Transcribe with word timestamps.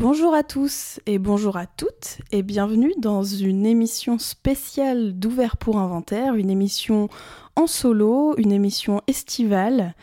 Bonjour 0.00 0.32
à 0.32 0.44
tous 0.44 1.00
et 1.06 1.18
bonjour 1.18 1.56
à 1.56 1.66
toutes 1.66 2.18
et 2.30 2.44
bienvenue 2.44 2.94
dans 2.98 3.24
une 3.24 3.66
émission 3.66 4.16
spéciale 4.20 5.18
d'Ouvert 5.18 5.56
pour 5.56 5.80
Inventaire, 5.80 6.36
une 6.36 6.50
émission 6.50 7.08
en 7.56 7.66
solo, 7.66 8.36
une 8.38 8.52
émission 8.52 9.02
estivale. 9.08 9.96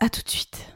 A 0.00 0.10
tout 0.10 0.20
de 0.22 0.28
suite. 0.28 0.75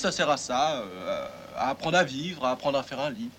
Ça 0.00 0.10
sert 0.10 0.30
à 0.30 0.36
ça, 0.36 0.78
euh, 0.80 1.26
à 1.56 1.70
apprendre 1.70 1.98
à 1.98 2.04
vivre, 2.04 2.44
à 2.44 2.52
apprendre 2.52 2.78
à 2.78 2.82
faire 2.82 3.00
un 3.00 3.10
lit. 3.10 3.30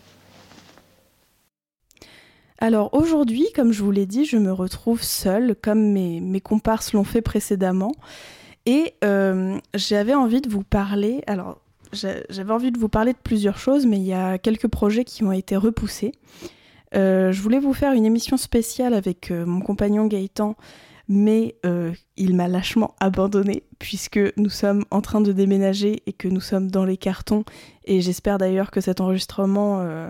Alors 2.59 2.93
aujourd'hui, 2.93 3.47
comme 3.55 3.71
je 3.71 3.81
vous 3.81 3.91
l'ai 3.91 4.05
dit, 4.05 4.25
je 4.25 4.37
me 4.37 4.53
retrouve 4.53 5.01
seule, 5.01 5.55
comme 5.59 5.91
mes, 5.91 6.21
mes 6.21 6.41
comparses 6.41 6.93
l'ont 6.93 7.03
fait 7.03 7.21
précédemment. 7.21 7.93
Et 8.67 8.93
euh, 9.03 9.57
j'avais 9.73 10.13
envie 10.13 10.41
de 10.41 10.49
vous 10.49 10.63
parler. 10.63 11.23
Alors, 11.25 11.59
j'avais 11.91 12.53
envie 12.53 12.71
de 12.71 12.77
vous 12.77 12.89
parler 12.89 13.13
de 13.13 13.17
plusieurs 13.17 13.57
choses, 13.57 13.87
mais 13.87 13.97
il 13.97 14.05
y 14.05 14.13
a 14.13 14.37
quelques 14.37 14.67
projets 14.67 15.03
qui 15.03 15.23
ont 15.23 15.31
été 15.31 15.57
repoussés. 15.57 16.13
Euh, 16.93 17.31
je 17.31 17.41
voulais 17.41 17.59
vous 17.59 17.73
faire 17.73 17.93
une 17.93 18.05
émission 18.05 18.37
spéciale 18.37 18.93
avec 18.93 19.31
mon 19.31 19.61
compagnon 19.61 20.05
Gaëtan 20.05 20.55
mais 21.13 21.55
euh, 21.65 21.91
il 22.15 22.37
m'a 22.37 22.47
lâchement 22.47 22.95
abandonné 23.01 23.63
puisque 23.79 24.17
nous 24.37 24.49
sommes 24.49 24.85
en 24.91 25.01
train 25.01 25.19
de 25.19 25.33
déménager 25.33 26.01
et 26.05 26.13
que 26.13 26.29
nous 26.29 26.39
sommes 26.39 26.71
dans 26.71 26.85
les 26.85 26.95
cartons. 26.95 27.43
Et 27.83 27.99
j'espère 27.99 28.37
d'ailleurs 28.37 28.71
que 28.71 28.79
cet 28.79 29.01
enregistrement 29.01 29.81
euh, 29.81 30.09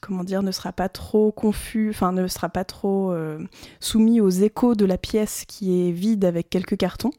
comment 0.00 0.24
dire 0.24 0.42
ne 0.42 0.50
sera 0.50 0.72
pas 0.72 0.88
trop 0.88 1.30
confus 1.30 1.90
enfin 1.90 2.10
ne 2.10 2.26
sera 2.26 2.48
pas 2.48 2.64
trop 2.64 3.12
euh, 3.12 3.38
soumis 3.78 4.20
aux 4.20 4.28
échos 4.28 4.74
de 4.74 4.84
la 4.84 4.98
pièce 4.98 5.44
qui 5.46 5.86
est 5.86 5.92
vide 5.92 6.24
avec 6.24 6.50
quelques 6.50 6.76
cartons. 6.76 7.12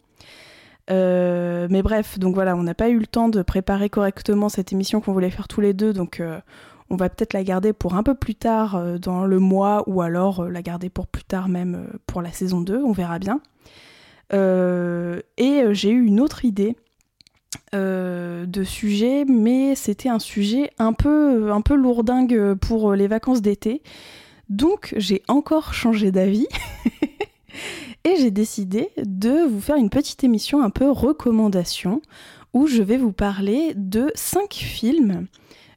Mais 0.90 1.84
bref, 1.84 2.20
donc 2.20 2.36
voilà, 2.36 2.54
on 2.58 2.64
n'a 2.64 2.74
pas 2.74 2.90
eu 2.90 3.00
le 3.00 3.08
temps 3.08 3.30
de 3.30 3.42
préparer 3.44 3.90
correctement 3.90 4.50
cette 4.50 4.74
émission 4.74 5.00
qu'on 5.00 5.14
voulait 5.14 5.30
faire 5.30 5.48
tous 5.48 5.62
les 5.62 5.72
deux, 5.72 5.94
donc 5.94 6.22
on 6.92 6.98
va 6.98 7.10
peut-être 7.10 7.34
la 7.34 7.44
garder 7.44 7.72
pour 7.72 7.96
un 7.96 8.04
peu 8.04 8.14
plus 8.14 8.36
tard 8.36 8.76
euh, 8.76 8.98
dans 8.98 9.26
le 9.26 9.40
mois 9.40 9.84
ou 9.88 10.02
alors 10.02 10.42
euh, 10.42 10.50
la 10.50 10.62
garder 10.62 10.90
pour 10.90 11.08
plus 11.08 11.24
tard 11.24 11.48
même 11.48 11.76
euh, 11.76 11.98
pour 12.06 12.22
la 12.22 12.32
saison 12.32 12.60
2, 12.60 12.84
on 12.84 12.92
verra 12.92 13.18
bien. 13.18 13.42
et 14.34 15.64
j'ai 15.72 15.90
eu 15.90 16.06
une 16.06 16.20
autre 16.20 16.46
idée 16.46 16.76
de 17.74 18.64
sujet, 18.64 19.26
mais 19.26 19.76
c'était 19.76 20.10
un 20.10 20.20
sujet 20.20 20.72
un 20.78 20.94
peu, 20.94 21.52
un 21.52 21.62
peu 21.62 21.76
lourdingue 21.76 22.56
pour 22.56 22.94
les 22.94 23.08
vacances 23.08 23.42
d'été. 23.42 23.82
Donc 24.50 24.94
j'ai 24.98 25.22
encore 25.28 25.74
changé 25.74 26.12
d'avis. 26.12 26.48
et 28.04 28.16
j'ai 28.18 28.32
décidé 28.32 28.90
de 28.98 29.46
vous 29.48 29.60
faire 29.60 29.78
une 29.78 29.90
petite 29.90 30.24
émission 30.24 30.62
un 30.62 30.70
peu 30.70 30.90
recommandation 30.90 32.02
où 32.54 32.68
je 32.68 32.82
vais 32.82 32.98
vous 32.98 33.14
parler 33.14 33.74
de 33.76 34.12
5 34.16 34.54
films 34.54 35.28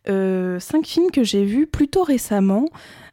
cinq 0.07 0.87
films 0.87 1.11
que 1.11 1.23
j'ai 1.23 1.45
vus 1.45 1.67
plutôt 1.67 2.03
récemment 2.03 2.67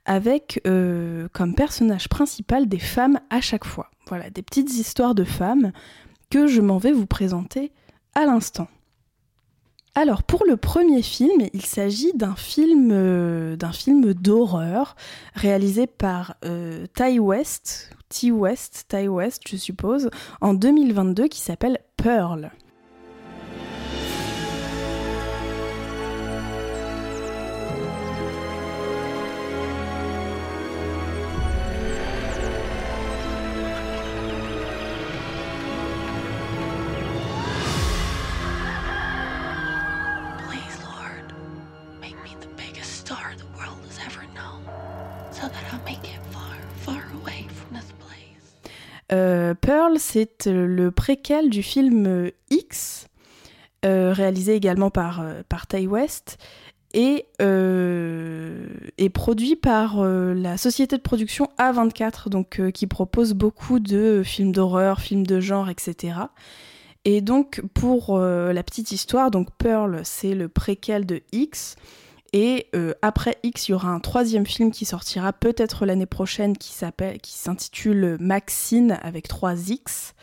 avec 0.05 0.61
euh, 0.67 1.27
comme 1.33 1.55
personnage 1.55 2.09
principal 2.09 2.67
des 2.67 2.79
femmes 2.79 3.19
à 3.29 3.41
chaque 3.41 3.65
fois. 3.65 3.89
Voilà, 4.07 4.29
des 4.29 4.41
petites 4.41 4.73
histoires 4.73 5.15
de 5.15 5.23
femmes 5.23 5.71
que 6.29 6.47
je 6.47 6.61
m'en 6.61 6.77
vais 6.77 6.91
vous 6.91 7.05
présenter 7.05 7.71
à 8.15 8.25
l'instant. 8.25 8.67
Alors 9.93 10.23
pour 10.23 10.45
le 10.45 10.57
premier 10.57 11.01
film, 11.01 11.47
il 11.53 11.65
s'agit 11.65 12.13
d'un 12.13 12.35
film 12.35 12.89
euh, 12.91 13.57
d'horreur 13.57 14.95
réalisé 15.35 15.85
par 15.85 16.35
Ty 16.95 17.19
West, 17.19 17.91
T 18.09 18.31
West, 18.31 18.85
Ty 18.89 19.07
West, 19.07 19.43
je 19.47 19.57
suppose, 19.57 20.09
en 20.39 20.53
2022 20.53 21.27
qui 21.27 21.39
s'appelle 21.39 21.79
Pearl. 21.97 22.51
C'est 50.01 50.47
euh, 50.47 50.65
le 50.65 50.91
préquel 50.91 51.49
du 51.49 51.63
film 51.63 52.05
euh, 52.07 52.31
X, 52.49 53.07
réalisé 53.83 54.53
également 54.53 54.91
par, 54.91 55.25
par 55.49 55.65
West, 55.73 56.37
et 56.93 57.25
produit 59.11 59.55
par 59.55 60.03
la 60.03 60.57
société 60.57 60.97
de 60.97 61.01
production 61.01 61.49
A24, 61.57 62.29
donc 62.29 62.61
qui 62.73 62.85
propose 62.85 63.33
beaucoup 63.33 63.79
de 63.79 64.21
films 64.23 64.51
d'horreur, 64.51 64.99
films 64.99 65.25
de 65.25 65.39
genre, 65.39 65.67
etc. 65.71 66.13
Et 67.05 67.21
donc 67.21 67.63
pour 67.73 68.19
la 68.19 68.61
petite 68.61 68.91
histoire, 68.91 69.31
donc 69.31 69.47
Pearl, 69.57 70.01
c'est 70.03 70.35
le 70.35 70.47
préquel 70.47 71.07
de 71.07 71.21
X. 71.31 71.75
Et 72.33 72.67
euh, 72.75 72.93
après 73.01 73.37
X, 73.43 73.67
il 73.67 73.71
y 73.71 73.73
aura 73.73 73.89
un 73.89 73.99
troisième 73.99 74.45
film 74.45 74.71
qui 74.71 74.85
sortira 74.85 75.33
peut-être 75.33 75.85
l'année 75.85 76.05
prochaine 76.05 76.55
qui 76.55 76.71
s'intitule 76.71 78.17
Maxine 78.19 78.97
avec 79.01 79.27
3 79.27 79.69
X. 79.69 80.13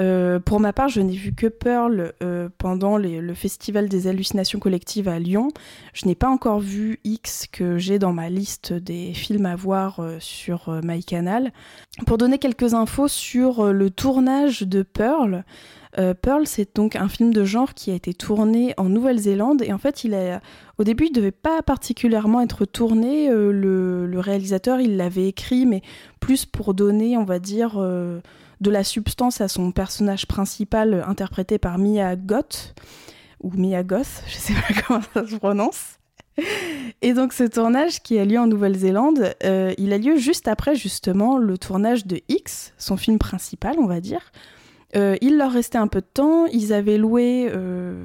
Euh, 0.00 0.40
pour 0.40 0.58
ma 0.58 0.72
part, 0.72 0.88
je 0.88 1.02
n'ai 1.02 1.14
vu 1.14 1.34
que 1.34 1.46
Pearl 1.46 2.14
euh, 2.22 2.48
pendant 2.56 2.96
le 2.96 3.34
festival 3.34 3.90
des 3.90 4.06
hallucinations 4.06 4.58
collectives 4.58 5.08
à 5.08 5.18
Lyon. 5.18 5.48
Je 5.92 6.06
n'ai 6.06 6.14
pas 6.14 6.30
encore 6.30 6.60
vu 6.60 6.98
X 7.04 7.46
que 7.52 7.76
j'ai 7.76 7.98
dans 7.98 8.14
ma 8.14 8.30
liste 8.30 8.72
des 8.72 9.12
films 9.12 9.44
à 9.44 9.54
voir 9.54 10.00
sur 10.20 10.80
MyCanal. 10.82 11.52
Pour 12.06 12.16
donner 12.16 12.38
quelques 12.38 12.72
infos 12.72 13.08
sur 13.08 13.70
le 13.70 13.90
tournage 13.90 14.62
de 14.62 14.82
Pearl, 14.82 15.44
euh, 15.98 16.14
Pearl, 16.14 16.46
c'est 16.46 16.74
donc 16.74 16.96
un 16.96 17.08
film 17.08 17.34
de 17.34 17.44
genre 17.44 17.74
qui 17.74 17.90
a 17.90 17.94
été 17.94 18.14
tourné 18.14 18.72
en 18.78 18.84
Nouvelle-Zélande 18.84 19.62
et 19.62 19.72
en 19.72 19.78
fait, 19.78 20.04
il 20.04 20.16
au 20.78 20.84
début, 20.84 21.06
il 21.06 21.12
devait 21.12 21.30
pas 21.30 21.62
particulièrement 21.62 22.40
être 22.40 22.64
tourné. 22.64 23.28
Euh, 23.28 23.52
le, 23.52 24.18
réalisateur, 24.18 24.80
il 24.80 24.96
l'avait 24.96 25.28
écrit, 25.28 25.66
mais 25.66 25.82
plus 26.20 26.46
pour 26.46 26.72
donner, 26.72 27.18
on 27.18 27.24
va 27.24 27.38
dire, 27.38 27.74
euh, 27.76 28.20
de 28.60 28.70
la 28.70 28.84
substance 28.84 29.40
à 29.40 29.48
son 29.48 29.70
personnage 29.70 30.26
principal 30.26 31.04
interprété 31.06 31.58
par 31.58 31.78
Mia 31.78 32.16
Goth 32.16 32.74
ou 33.42 33.50
Mia 33.50 33.82
Goth, 33.82 34.22
je 34.28 34.36
sais 34.36 34.54
pas 34.54 34.82
comment 34.86 35.00
ça 35.12 35.26
se 35.26 35.36
prononce. 35.36 35.98
Et 37.02 37.12
donc 37.12 37.34
ce 37.34 37.44
tournage 37.44 38.02
qui 38.02 38.18
a 38.18 38.24
lieu 38.24 38.38
en 38.38 38.46
Nouvelle-Zélande, 38.46 39.34
il 39.42 39.92
a 39.92 39.98
lieu 39.98 40.16
juste 40.16 40.48
après 40.48 40.74
justement 40.74 41.36
le 41.36 41.58
tournage 41.58 42.06
de 42.06 42.20
X, 42.30 42.72
son 42.78 42.96
film 42.96 43.18
principal 43.18 43.74
on 43.78 43.86
va 43.86 44.00
dire, 44.00 44.32
euh, 44.94 45.16
il 45.20 45.38
leur 45.38 45.52
restait 45.52 45.78
un 45.78 45.88
peu 45.88 46.00
de 46.00 46.06
temps. 46.06 46.46
Ils 46.46 46.72
avaient 46.72 46.98
loué, 46.98 47.48
euh, 47.50 48.04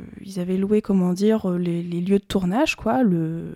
comment 0.84 1.14
dire, 1.14 1.50
euh, 1.50 1.58
les, 1.58 1.82
lieux 1.82 2.20
de 2.20 2.26
tournage, 2.26 2.76
quoi, 2.76 3.04
le, 3.04 3.54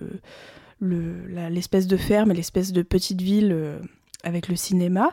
l'espèce 0.81 1.87
de 1.87 1.97
ferme 1.97 2.31
et 2.31 2.33
l'espèce 2.33 2.73
de 2.73 2.81
petite 2.81 3.21
ville 3.21 3.79
avec 4.23 4.47
le 4.47 4.55
cinéma. 4.55 5.11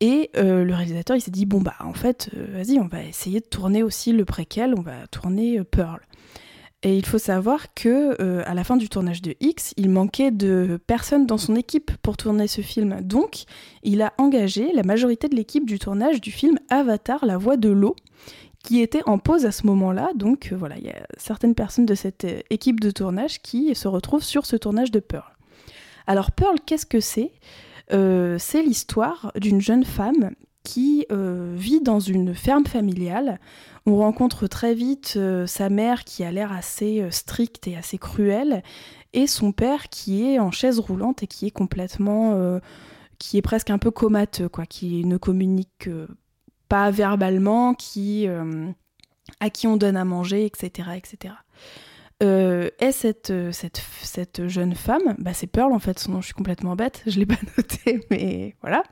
Et 0.00 0.30
le 0.34 0.72
réalisateur, 0.72 1.16
il 1.16 1.20
s'est 1.20 1.30
dit 1.30 1.46
bon 1.46 1.60
bah 1.60 1.74
en 1.80 1.92
fait, 1.92 2.30
vas-y, 2.54 2.78
on 2.78 2.86
va 2.86 3.04
essayer 3.04 3.40
de 3.40 3.46
tourner 3.46 3.82
aussi 3.82 4.12
le 4.12 4.24
préquel, 4.24 4.74
on 4.76 4.82
va 4.82 5.06
tourner 5.10 5.62
Pearl. 5.64 6.00
Et 6.84 6.96
il 6.96 7.06
faut 7.06 7.18
savoir 7.18 7.74
que 7.74 8.20
euh, 8.20 8.42
à 8.44 8.54
la 8.54 8.64
fin 8.64 8.76
du 8.76 8.88
tournage 8.88 9.22
de 9.22 9.36
X, 9.40 9.72
il 9.76 9.88
manquait 9.88 10.32
de 10.32 10.80
personnes 10.86 11.26
dans 11.26 11.38
son 11.38 11.54
équipe 11.54 11.92
pour 12.02 12.16
tourner 12.16 12.48
ce 12.48 12.60
film. 12.60 13.00
Donc, 13.02 13.44
il 13.84 14.02
a 14.02 14.12
engagé 14.18 14.72
la 14.72 14.82
majorité 14.82 15.28
de 15.28 15.36
l'équipe 15.36 15.64
du 15.64 15.78
tournage 15.78 16.20
du 16.20 16.32
film 16.32 16.58
Avatar, 16.70 17.24
la 17.24 17.38
voix 17.38 17.56
de 17.56 17.68
l'eau, 17.68 17.94
qui 18.64 18.80
était 18.80 19.02
en 19.06 19.18
pause 19.18 19.46
à 19.46 19.52
ce 19.52 19.64
moment-là. 19.68 20.10
Donc 20.16 20.48
euh, 20.50 20.56
voilà, 20.56 20.76
il 20.76 20.84
y 20.84 20.90
a 20.90 21.06
certaines 21.18 21.54
personnes 21.54 21.86
de 21.86 21.94
cette 21.94 22.24
euh, 22.24 22.40
équipe 22.50 22.80
de 22.80 22.90
tournage 22.90 23.40
qui 23.42 23.72
se 23.76 23.86
retrouvent 23.86 24.24
sur 24.24 24.44
ce 24.44 24.56
tournage 24.56 24.90
de 24.90 25.00
Pearl. 25.00 25.30
Alors 26.08 26.32
Pearl, 26.32 26.56
qu'est-ce 26.66 26.86
que 26.86 27.00
c'est? 27.00 27.30
C'est 27.90 28.62
l'histoire 28.62 29.32
d'une 29.36 29.60
jeune 29.60 29.84
femme 29.84 30.30
qui 30.64 31.04
vit 31.10 31.82
dans 31.82 32.00
une 32.00 32.34
ferme 32.34 32.64
familiale 32.64 33.38
on 33.86 33.96
rencontre 33.96 34.46
très 34.46 34.74
vite 34.74 35.18
sa 35.46 35.68
mère 35.68 36.04
qui 36.04 36.24
a 36.24 36.30
l'air 36.32 36.52
assez 36.52 37.04
stricte 37.10 37.66
et 37.66 37.76
assez 37.76 37.98
cruelle, 37.98 38.62
et 39.12 39.26
son 39.26 39.52
père 39.52 39.88
qui 39.88 40.24
est 40.24 40.38
en 40.38 40.50
chaise 40.50 40.78
roulante 40.78 41.22
et 41.22 41.26
qui 41.26 41.46
est 41.46 41.50
complètement, 41.50 42.60
qui 43.18 43.38
est 43.38 43.42
presque 43.42 43.70
un 43.70 43.78
peu 43.78 43.90
comateux, 43.90 44.48
quoi, 44.48 44.66
qui 44.66 45.04
ne 45.04 45.16
communique 45.16 45.88
pas 46.68 46.90
verbalement, 46.90 47.74
qui 47.74 48.28
à 49.40 49.50
qui 49.50 49.66
on 49.66 49.76
donne 49.76 49.96
à 49.96 50.04
manger, 50.04 50.46
etc., 50.46 50.90
etc. 50.96 51.34
Euh, 52.22 52.70
et 52.78 52.92
cette, 52.92 53.30
euh, 53.30 53.50
cette, 53.52 53.82
cette, 54.02 54.46
jeune 54.46 54.74
femme, 54.74 55.16
bah 55.18 55.32
c'est 55.34 55.46
Pearl 55.46 55.72
en 55.72 55.78
fait, 55.78 55.98
son 55.98 56.12
nom, 56.12 56.20
je 56.20 56.26
suis 56.26 56.34
complètement 56.34 56.76
bête, 56.76 57.02
je 57.06 57.18
l'ai 57.18 57.26
pas 57.26 57.34
noté, 57.56 58.00
mais 58.10 58.54
voilà. 58.60 58.82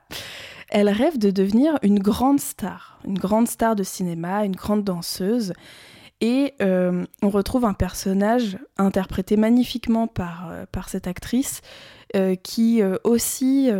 Elle 0.68 0.88
rêve 0.88 1.18
de 1.18 1.30
devenir 1.30 1.78
une 1.82 1.98
grande 1.98 2.40
star, 2.40 3.00
une 3.04 3.18
grande 3.18 3.48
star 3.48 3.76
de 3.76 3.82
cinéma, 3.82 4.44
une 4.44 4.54
grande 4.54 4.84
danseuse. 4.84 5.52
Et 6.20 6.54
euh, 6.60 7.06
on 7.22 7.30
retrouve 7.30 7.64
un 7.64 7.72
personnage 7.72 8.58
interprété 8.76 9.36
magnifiquement 9.36 10.06
par, 10.06 10.52
par 10.70 10.88
cette 10.90 11.06
actrice 11.06 11.62
qui 12.42 12.82
aussi 13.04 13.70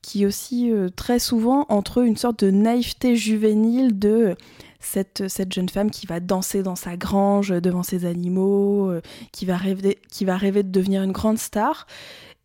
qui 0.00 0.24
aussi 0.24 0.72
très 0.96 1.18
souvent 1.18 1.66
entre 1.68 1.98
une 1.98 2.16
sorte 2.16 2.44
de 2.44 2.50
naïveté 2.50 3.16
juvénile 3.16 3.98
de 3.98 4.34
cette, 4.82 5.28
cette 5.28 5.52
jeune 5.52 5.68
femme 5.68 5.90
qui 5.90 6.06
va 6.06 6.20
danser 6.20 6.62
dans 6.62 6.76
sa 6.76 6.96
grange 6.96 7.48
devant 7.48 7.82
ses 7.82 8.04
animaux, 8.04 8.90
euh, 8.90 9.00
qui, 9.30 9.46
va 9.46 9.56
rêver, 9.56 9.98
qui 10.10 10.24
va 10.24 10.36
rêver 10.36 10.62
de 10.62 10.70
devenir 10.70 11.02
une 11.02 11.12
grande 11.12 11.38
star, 11.38 11.86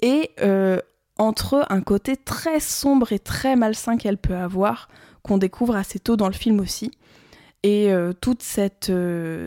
et 0.02 0.32
euh, 0.42 0.80
entre 1.18 1.66
un 1.70 1.82
côté 1.82 2.16
très 2.16 2.60
sombre 2.60 3.12
et 3.12 3.20
très 3.20 3.56
malsain 3.56 3.98
qu'elle 3.98 4.18
peut 4.18 4.36
avoir, 4.36 4.88
qu'on 5.24 5.38
découvre 5.38 5.76
assez 5.76 6.00
tôt 6.00 6.16
dans 6.16 6.28
le 6.28 6.34
film 6.34 6.60
aussi. 6.60 6.92
Et 7.64 7.92
euh, 7.92 8.14
toute 8.14 8.44
cette, 8.44 8.92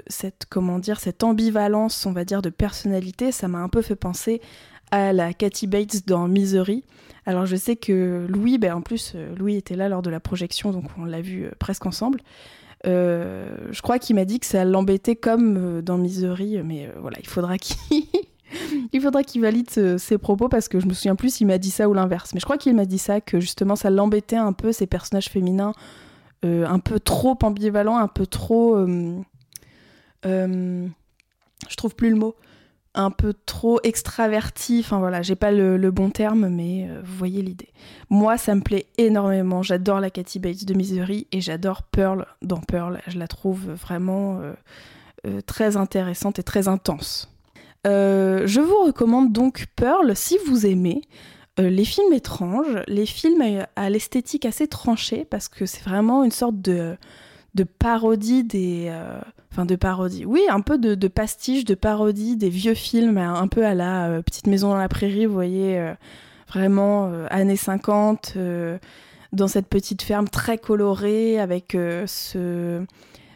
cette, 0.09 0.47
comment 0.51 0.79
dire, 0.81 0.99
cette 0.99 1.23
ambivalence, 1.23 2.05
on 2.07 2.13
va 2.13 2.25
dire, 2.25 2.43
de 2.43 2.51
personnalité, 2.51 3.31
ça 3.31 3.47
m'a 3.47 3.59
un 3.59 3.69
peu 3.69 3.83
fait 3.83 3.97
penser 3.97 4.43
à 4.91 5.13
la 5.13 5.33
Kathy 5.33 5.69
Bates 5.69 6.07
dans 6.09 6.27
Misery. 6.27 6.85
Alors 7.25 7.47
je 7.47 7.55
sais 7.55 7.77
que 7.77 8.27
Louis, 8.29 8.59
ben 8.59 8.75
en 8.75 8.81
plus 8.81 9.15
Louis 9.39 9.55
était 9.55 9.77
là 9.77 9.89
lors 9.89 10.03
de 10.03 10.11
la 10.11 10.19
projection, 10.19 10.73
donc 10.73 10.87
on 10.99 11.05
l'a 11.05 11.21
vu 11.21 11.49
presque 11.61 11.87
ensemble. 11.87 12.21
Euh, 12.87 13.57
je 13.71 13.83
crois 13.83 13.99
qu'il 13.99 14.17
m'a 14.17 14.25
dit 14.25 14.41
que 14.41 14.47
ça 14.47 14.65
l'embêtait 14.65 15.17
comme 15.17 15.57
euh, 15.59 15.83
dans 15.83 15.99
Misery, 15.99 16.63
mais 16.65 16.87
euh, 16.87 16.93
voilà, 17.01 17.19
il 17.21 17.27
faudra 17.27 17.59
qu'il 17.59 17.77
il 18.93 19.01
faudra 19.01 19.23
qu'il 19.23 19.43
valide 19.43 19.99
ses 19.99 20.19
propos 20.19 20.49
parce 20.49 20.69
que 20.69 20.81
je 20.81 20.87
me 20.87 20.95
souviens 20.95 21.15
plus 21.15 21.35
s'il 21.35 21.47
m'a 21.47 21.59
dit 21.59 21.71
ça 21.71 21.89
ou 21.89 21.95
l'inverse. 21.95 22.33
Mais 22.33 22.41
je 22.41 22.45
crois 22.45 22.57
qu'il 22.57 22.75
m'a 22.75 22.87
dit 22.87 22.99
ça, 22.99 23.21
que 23.21 23.39
justement 23.39 23.77
ça 23.77 23.91
l'embêtait 23.91 24.37
un 24.37 24.53
peu, 24.53 24.73
ces 24.73 24.87
personnages 24.87 25.29
féminins 25.29 25.73
un 26.43 26.79
peu 26.79 26.99
trop 26.99 27.37
ambivalents, 27.43 27.99
un 27.99 28.09
peu 28.09 28.27
trop... 28.27 28.87
je 30.25 30.87
trouve 31.77 31.95
plus 31.95 32.09
le 32.09 32.17
mot 32.17 32.35
un 32.95 33.11
peu 33.11 33.35
trop 33.47 33.81
extraverti. 33.83 34.81
Enfin 34.81 34.99
voilà, 34.99 35.23
j'ai 35.23 35.37
pas 35.37 35.53
le, 35.53 35.91
bon 35.91 36.11
terme, 36.11 36.49
mais 36.49 36.89
euh, 36.89 37.01
vous 37.05 37.17
voyez 37.17 37.43
l'idée. 37.43 37.69
Moi, 38.09 38.37
ça 38.37 38.55
me 38.55 38.61
plaît 38.61 38.87
énormément. 38.99 39.63
J'adore 39.63 40.01
la 40.01 40.11
Cathy 40.11 40.39
Bates 40.39 40.65
de 40.65 40.75
Misery 40.75 41.27
et 41.33 41.41
j'adore 41.41 41.83
Pearl 41.83 42.27
dans 42.43 42.61
Pearl. 42.61 43.01
Je 43.07 43.19
la 43.19 43.29
trouve 43.29 43.71
vraiment 43.71 44.39
euh, 44.41 44.53
euh, 45.27 45.41
très 45.41 45.77
intéressante 45.77 46.39
et 46.39 46.43
très 46.43 46.69
intense. 46.69 47.29
je 47.85 48.61
vous 48.61 48.87
recommande 48.87 49.33
donc 49.33 49.67
Pearl 49.77 50.15
si 50.17 50.39
vous 50.47 50.67
aimez. 50.67 51.03
les 51.59 51.85
films 51.85 52.13
étranges, 52.13 52.83
les 52.87 53.07
films 53.07 53.67
à 53.77 53.91
l'esthétique 53.91 54.47
assez 54.47 54.67
tranchée, 54.67 55.27
parce 55.29 55.49
que 55.49 55.67
c'est 55.67 55.83
vraiment 55.83 56.25
une 56.25 56.31
sorte 56.31 56.61
de, 56.61 56.97
de 57.55 57.65
parodie 57.65 58.45
des, 58.45 58.91
enfin 59.51 59.65
de 59.65 59.77
parodie. 59.77 60.25
Oui, 60.25 60.43
un 60.49 60.61
peu 60.61 60.79
de, 60.79 61.09
pastiche, 61.09 61.65
de 61.65 61.75
parodie 61.75 62.37
des 62.37 62.51
vieux 62.51 62.75
films, 62.75 63.19
un 63.19 63.49
peu 63.49 63.65
à 63.65 63.75
la 63.75 64.09
euh, 64.09 64.23
Petite 64.23 64.47
Maison 64.47 64.71
dans 64.71 64.77
la 64.77 64.89
Prairie, 64.89 65.27
vous 65.27 65.35
voyez, 65.35 65.79
euh, 65.79 65.95
vraiment 66.49 67.07
euh, 67.07 67.27
années 67.31 67.57
50, 67.57 68.37
dans 69.33 69.49
cette 69.49 69.69
petite 69.69 70.03
ferme 70.03 70.29
très 70.29 70.59
colorée, 70.59 71.39
avec 71.41 71.73
ce, 71.73 72.85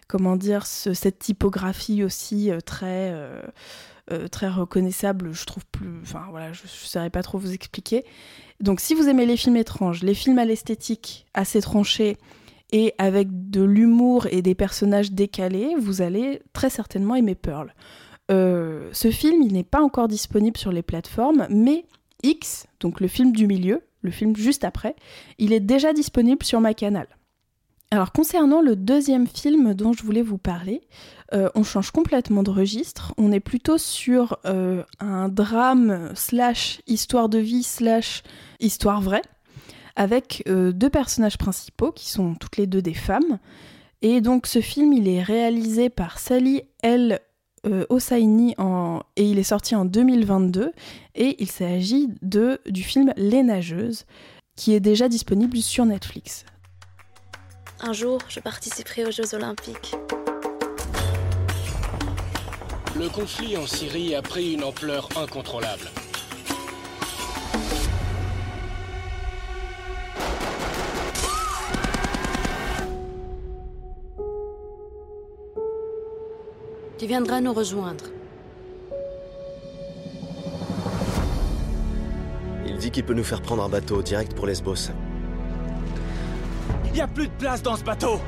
comment 0.09 0.37
dire, 0.37 0.67
cette 0.67 1.19
typographie 1.21 2.03
aussi 2.03 2.51
très... 2.67 3.15
très 4.31 4.49
reconnaissable, 4.49 5.33
je 5.33 5.45
trouve 5.45 5.65
plus. 5.71 6.01
Enfin 6.03 6.27
voilà, 6.31 6.53
je 6.53 6.65
ne 6.65 6.69
saurais 6.69 7.11
pas 7.11 7.23
trop 7.23 7.39
vous 7.39 7.53
expliquer. 7.53 8.05
Donc 8.61 8.81
si 8.81 8.95
vous 8.95 9.09
aimez 9.09 9.25
les 9.25 9.37
films 9.37 9.57
étranges, 9.57 10.03
les 10.03 10.15
films 10.15 10.39
à 10.39 10.45
l'esthétique 10.45 11.27
assez 11.33 11.61
tranchés, 11.61 12.17
et 12.75 12.93
avec 12.99 13.29
de 13.51 13.63
l'humour 13.63 14.27
et 14.33 14.43
des 14.43 14.57
personnages 14.57 15.13
décalés, 15.13 15.77
vous 15.79 16.03
allez 16.03 16.43
très 16.53 16.71
certainement 16.71 17.15
aimer 17.15 17.37
Pearl. 17.37 17.73
Euh, 18.33 18.89
ce 18.93 19.13
film, 19.13 19.43
il 19.43 19.53
n'est 19.53 19.63
pas 19.63 19.81
encore 19.81 20.09
disponible 20.09 20.59
sur 20.59 20.73
les 20.73 20.83
plateformes, 20.83 21.47
mais 21.51 21.85
X, 22.25 22.67
donc 22.81 22.99
le 22.99 23.07
film 23.07 23.31
du 23.31 23.47
milieu, 23.47 23.83
le 24.03 24.11
film 24.11 24.35
juste 24.35 24.65
après, 24.65 24.97
il 25.39 25.53
est 25.53 25.61
déjà 25.61 25.93
disponible 25.93 26.43
sur 26.43 26.61
ma 26.61 26.75
canal. 26.75 27.07
Alors 27.93 28.11
concernant 28.11 28.61
le 28.61 28.75
deuxième 28.75 29.29
film 29.29 29.73
dont 29.75 29.93
je 29.93 30.03
voulais 30.03 30.23
vous 30.23 30.39
parler, 30.39 30.81
euh, 31.33 31.49
on 31.55 31.63
change 31.63 31.93
complètement 31.93 32.43
de 32.43 32.51
registre. 32.51 33.15
On 33.19 33.31
est 33.31 33.39
plutôt 33.39 33.79
sur 33.79 34.39
euh, 34.47 34.83
un 34.99 35.29
drame 35.29 36.11
slash 36.17 36.81
histoire 36.89 37.29
de 37.29 37.39
vie 37.39 37.63
slash 37.63 38.25
histoire 38.59 39.01
vraie 39.01 39.23
avec 39.97 40.43
euh, 40.49 40.73
deux 40.73 40.91
personnages 40.91 41.39
principaux 41.39 41.93
qui 41.93 42.11
sont 42.11 42.35
toutes 42.35 42.57
les 42.57 42.67
deux 42.67 42.83
des 42.83 42.95
femmes. 42.95 43.39
Et 44.03 44.21
donc 44.21 44.47
ce 44.47 44.61
film, 44.61 44.93
il 44.93 45.09
est 45.09 45.23
réalisé 45.23 45.89
par 45.89 46.19
Sally 46.19 46.63
El 46.83 47.21
euh, 47.67 47.87
Hosseini 47.89 48.55
et 49.17 49.25
il 49.25 49.39
est 49.39 49.43
sorti 49.45 49.75
en 49.75 49.85
2022 49.85 50.73
et 51.15 51.37
il 51.43 51.51
s'agit 51.51 52.09
de 52.21 52.61
du 52.67 52.83
film 52.83 53.13
Les 53.17 53.43
Nageuses 53.43 54.05
qui 54.57 54.75
est 54.75 54.81
déjà 54.81 55.09
disponible 55.09 55.57
sur 55.59 55.85
Netflix. 55.87 56.45
Un 57.81 57.93
jour, 57.93 58.21
je 58.29 58.41
participerai 58.41 59.07
aux 59.07 59.11
Jeux 59.11 59.35
Olympiques. 59.35 59.95
Le 62.97 63.09
conflit 63.09 63.57
en 63.57 63.67
Syrie 63.67 64.15
a 64.15 64.23
pris 64.23 64.53
une 64.53 64.63
ampleur 64.63 65.09
incontrôlable. 65.17 65.91
Tu 76.99 77.07
viendras 77.07 77.41
nous 77.41 77.53
rejoindre. 77.53 78.05
Il 82.67 82.79
dit 82.79 82.91
qu'il 82.91 83.05
peut 83.05 83.15
nous 83.15 83.25
faire 83.25 83.43
prendre 83.43 83.65
un 83.65 83.69
bateau 83.69 84.01
direct 84.01 84.35
pour 84.35 84.47
Lesbos. 84.47 84.91
Il 86.87 86.93
n'y 86.93 87.01
a 87.01 87.09
plus 87.09 87.27
de 87.27 87.33
place 87.33 87.63
dans 87.63 87.75
ce 87.77 87.83
bateau. 87.83 88.21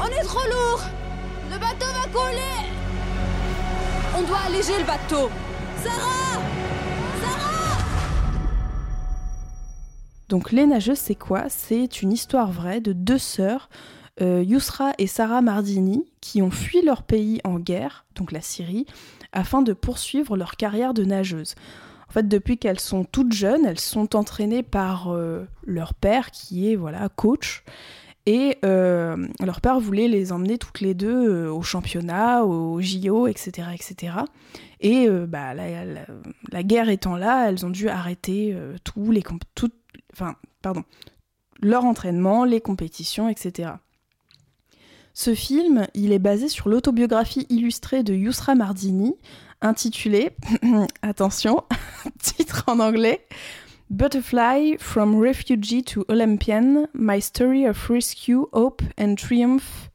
On 0.00 0.06
est 0.06 0.24
trop 0.24 0.44
lourd. 0.50 0.82
Le 1.52 1.58
bateau 1.58 1.86
va 1.86 2.08
couler 2.12 2.68
On 4.18 4.22
doit 4.22 4.40
alléger 4.46 4.78
le 4.78 4.84
bateau. 4.84 5.30
Sarah 5.82 6.40
Donc 10.28 10.52
Les 10.52 10.66
Nageuses, 10.66 10.98
c'est 10.98 11.14
quoi 11.14 11.48
C'est 11.48 12.02
une 12.02 12.12
histoire 12.12 12.50
vraie 12.50 12.80
de 12.80 12.92
deux 12.92 13.18
sœurs, 13.18 13.68
euh, 14.22 14.42
Yusra 14.42 14.92
et 14.98 15.06
Sarah 15.06 15.42
Mardini, 15.42 16.04
qui 16.20 16.40
ont 16.40 16.50
fui 16.50 16.82
leur 16.82 17.02
pays 17.02 17.40
en 17.44 17.58
guerre, 17.58 18.06
donc 18.14 18.32
la 18.32 18.40
Syrie, 18.40 18.86
afin 19.32 19.60
de 19.60 19.72
poursuivre 19.72 20.36
leur 20.36 20.56
carrière 20.56 20.94
de 20.94 21.04
nageuse. 21.04 21.54
En 22.08 22.12
fait, 22.12 22.28
depuis 22.28 22.58
qu'elles 22.58 22.80
sont 22.80 23.04
toutes 23.04 23.32
jeunes, 23.32 23.66
elles 23.66 23.80
sont 23.80 24.16
entraînées 24.16 24.62
par 24.62 25.12
euh, 25.12 25.44
leur 25.66 25.92
père, 25.94 26.30
qui 26.30 26.70
est 26.70 26.76
voilà 26.76 27.08
coach, 27.10 27.62
et 28.24 28.56
euh, 28.64 29.28
leur 29.44 29.60
père 29.60 29.78
voulait 29.78 30.08
les 30.08 30.32
emmener 30.32 30.56
toutes 30.56 30.80
les 30.80 30.94
deux 30.94 31.48
au 31.48 31.60
championnat, 31.60 32.44
au 32.44 32.80
JO, 32.80 33.26
etc., 33.26 33.68
etc. 33.74 34.14
Et 34.80 35.10
bah, 35.10 35.52
la, 35.52 36.62
guerre 36.62 36.88
étant 36.88 37.16
là, 37.16 37.48
elles 37.48 37.66
ont 37.66 37.70
dû 37.70 37.90
arrêter 37.90 38.56
tous 38.82 39.10
les 39.10 39.22
toutes 39.54 39.74
enfin, 40.14 40.36
pardon, 40.62 40.84
leur 41.60 41.84
entraînement, 41.84 42.44
les 42.44 42.60
compétitions, 42.60 43.28
etc. 43.28 43.72
Ce 45.12 45.34
film, 45.34 45.86
il 45.94 46.12
est 46.12 46.18
basé 46.18 46.48
sur 46.48 46.68
l'autobiographie 46.68 47.46
illustrée 47.48 48.02
de 48.02 48.14
Yusra 48.14 48.54
Mardini, 48.54 49.14
intitulée, 49.60 50.30
attention, 51.02 51.62
titre 52.22 52.64
en 52.66 52.80
anglais, 52.80 53.26
Butterfly 53.90 54.76
from 54.78 55.20
Refugee 55.20 55.84
to 55.84 56.04
Olympian, 56.08 56.86
My 56.94 57.20
Story 57.20 57.68
of 57.68 57.88
Rescue, 57.88 58.46
Hope 58.52 58.82
and 58.98 59.14
Triumph, 59.14 59.90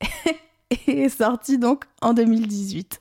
est 0.88 1.08
sorti 1.08 1.58
donc 1.58 1.84
en 2.02 2.12
2018. 2.12 3.00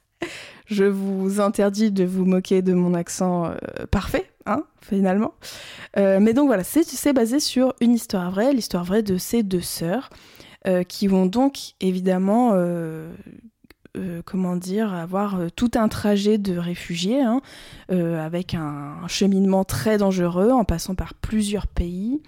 Je 0.67 0.83
vous 0.83 1.39
interdis 1.39 1.91
de 1.91 2.03
vous 2.05 2.25
moquer 2.25 2.61
de 2.61 2.73
mon 2.73 2.93
accent 2.93 3.45
euh, 3.45 3.85
parfait, 3.89 4.29
hein, 4.45 4.63
finalement. 4.81 5.33
Euh, 5.97 6.19
mais 6.19 6.33
donc 6.33 6.47
voilà, 6.47 6.63
c'est 6.63 7.13
basé 7.13 7.39
sur 7.39 7.73
une 7.81 7.93
histoire 7.93 8.31
vraie, 8.31 8.53
l'histoire 8.53 8.83
vraie 8.83 9.03
de 9.03 9.17
ces 9.17 9.43
deux 9.43 9.61
sœurs, 9.61 10.09
euh, 10.67 10.83
qui 10.83 11.07
vont 11.07 11.25
donc 11.25 11.73
évidemment, 11.81 12.51
euh, 12.53 13.11
comment 14.25 14.55
dire, 14.55 14.93
avoir 14.93 15.39
tout 15.55 15.71
un 15.75 15.87
trajet 15.87 16.37
de 16.37 16.57
réfugiés, 16.57 17.21
hein, 17.21 17.41
avec 17.89 18.53
un, 18.53 18.97
un, 19.03 19.07
cheminement 19.07 19.63
très 19.63 19.97
dangereux, 19.97 20.51
en 20.51 20.65
passant 20.65 20.95
par 20.95 21.13
plusieurs 21.13 21.67
pays, 21.67 22.21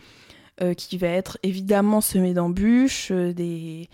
qui 0.75 0.97
va 0.97 1.09
être 1.09 1.37
évidemment 1.43 2.01
semé 2.01 2.33
d'embûches, 2.33 3.11
des 3.11 3.89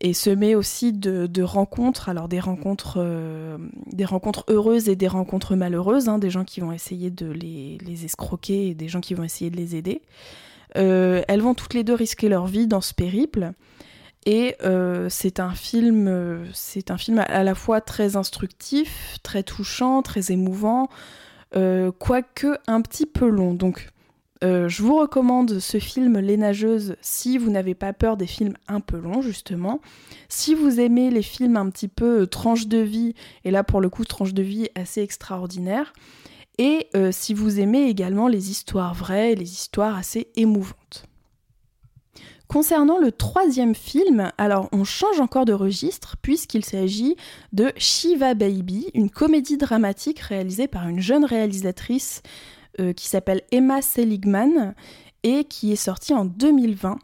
et 0.00 0.14
semé 0.14 0.54
aussi 0.54 0.92
de, 0.92 1.42
rencontres, 1.42 2.08
alors 2.08 2.28
des 2.28 2.40
rencontres, 2.40 2.94
euh, 2.96 3.58
des 3.86 4.06
rencontres 4.06 4.44
heureuses 4.48 4.88
et 4.88 4.96
des 4.96 5.08
rencontres 5.08 5.56
malheureuses, 5.56 6.08
hein, 6.08 6.18
des 6.18 6.30
gens 6.30 6.44
qui 6.44 6.60
vont 6.60 6.72
essayer 6.72 7.10
de 7.10 7.30
les, 7.30 8.04
escroquer 8.04 8.68
et 8.68 8.74
des 8.74 8.88
gens 8.88 9.00
qui 9.00 9.12
vont 9.14 9.24
essayer 9.24 9.50
de 9.50 9.56
les 9.56 9.76
aider. 9.76 10.00
Euh, 10.76 11.22
elles 11.28 11.42
vont 11.42 11.54
toutes 11.54 11.74
les 11.74 11.84
deux 11.84 11.94
risquer 11.94 12.28
leur 12.28 12.46
vie 12.46 12.66
dans 12.66 12.80
ce 12.80 12.94
périple. 12.94 13.52
Et 14.26 14.56
euh, 14.62 15.08
c'est 15.10 15.40
un 15.40 15.52
film, 15.52 16.44
c'est 16.52 16.90
un 16.90 16.98
film 16.98 17.18
à 17.18 17.42
la 17.42 17.54
fois 17.54 17.80
très 17.80 18.16
instructif, 18.16 19.18
très 19.22 19.42
touchant, 19.42 20.02
très 20.02 20.32
émouvant, 20.32 20.88
quoique 21.52 22.58
un 22.66 22.80
petit 22.80 23.06
peu 23.06 23.28
long. 23.28 23.52
Donc 23.52 23.88
euh, 24.42 24.68
je 24.68 24.82
vous 24.82 24.96
recommande 24.96 25.58
ce 25.58 25.78
film 25.78 26.18
Les 26.18 26.38
Nageuses 26.38 26.96
si 27.02 27.36
vous 27.36 27.50
n'avez 27.50 27.74
pas 27.74 27.92
peur 27.92 28.16
des 28.16 28.26
films 28.26 28.54
un 28.68 28.80
peu 28.80 28.98
longs, 28.98 29.20
justement. 29.20 29.80
Si 30.28 30.54
vous 30.54 30.80
aimez 30.80 31.10
les 31.10 31.22
films 31.22 31.56
un 31.56 31.68
petit 31.68 31.88
peu 31.88 32.22
euh, 32.22 32.26
tranche 32.26 32.66
de 32.66 32.78
vie, 32.78 33.14
et 33.44 33.50
là 33.50 33.64
pour 33.64 33.80
le 33.80 33.90
coup, 33.90 34.04
tranche 34.04 34.32
de 34.32 34.42
vie 34.42 34.68
assez 34.74 35.02
extraordinaire. 35.02 35.92
Et 36.56 36.88
euh, 36.96 37.10
si 37.12 37.34
vous 37.34 37.60
aimez 37.60 37.88
également 37.88 38.28
les 38.28 38.50
histoires 38.50 38.94
vraies, 38.94 39.34
les 39.34 39.50
histoires 39.50 39.96
assez 39.96 40.28
émouvantes. 40.36 41.04
Concernant 42.48 42.98
le 42.98 43.12
troisième 43.12 43.76
film, 43.76 44.32
alors 44.36 44.68
on 44.72 44.82
change 44.82 45.20
encore 45.20 45.44
de 45.44 45.52
registre 45.52 46.16
puisqu'il 46.20 46.64
s'agit 46.64 47.14
de 47.52 47.72
Shiva 47.76 48.34
Baby, 48.34 48.88
une 48.92 49.08
comédie 49.08 49.56
dramatique 49.56 50.18
réalisée 50.18 50.66
par 50.66 50.88
une 50.88 50.98
jeune 50.98 51.24
réalisatrice 51.24 52.22
euh, 52.78 52.92
qui 52.92 53.08
s'appelle 53.08 53.42
Emma 53.50 53.82
Seligman 53.82 54.74
et 55.22 55.44
qui 55.44 55.72
est 55.72 55.76
sortie 55.76 56.14
en 56.14 56.24
2020 56.24 56.98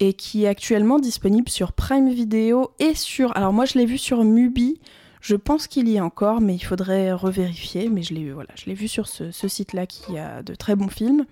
et 0.00 0.14
qui 0.14 0.44
est 0.44 0.48
actuellement 0.48 0.98
disponible 0.98 1.48
sur 1.48 1.72
Prime 1.72 2.10
Video 2.10 2.72
et 2.78 2.94
sur... 2.94 3.36
Alors 3.36 3.52
moi 3.52 3.64
je 3.64 3.78
l'ai 3.78 3.86
vu 3.86 3.98
sur 3.98 4.24
Mubi, 4.24 4.80
je 5.20 5.36
pense 5.36 5.66
qu'il 5.66 5.88
y 5.88 5.96
est 5.96 6.00
encore, 6.00 6.40
mais 6.40 6.54
il 6.54 6.64
faudrait 6.64 7.12
revérifier, 7.12 7.88
mais 7.88 8.02
je 8.02 8.14
l'ai 8.14 8.32
voilà, 8.32 8.50
je 8.56 8.66
l'ai 8.66 8.74
vu 8.74 8.88
sur 8.88 9.06
ce, 9.06 9.30
ce 9.30 9.48
site-là 9.48 9.86
qui 9.86 10.18
a 10.18 10.42
de 10.42 10.54
très 10.54 10.76
bons 10.76 10.88
films. 10.88 11.24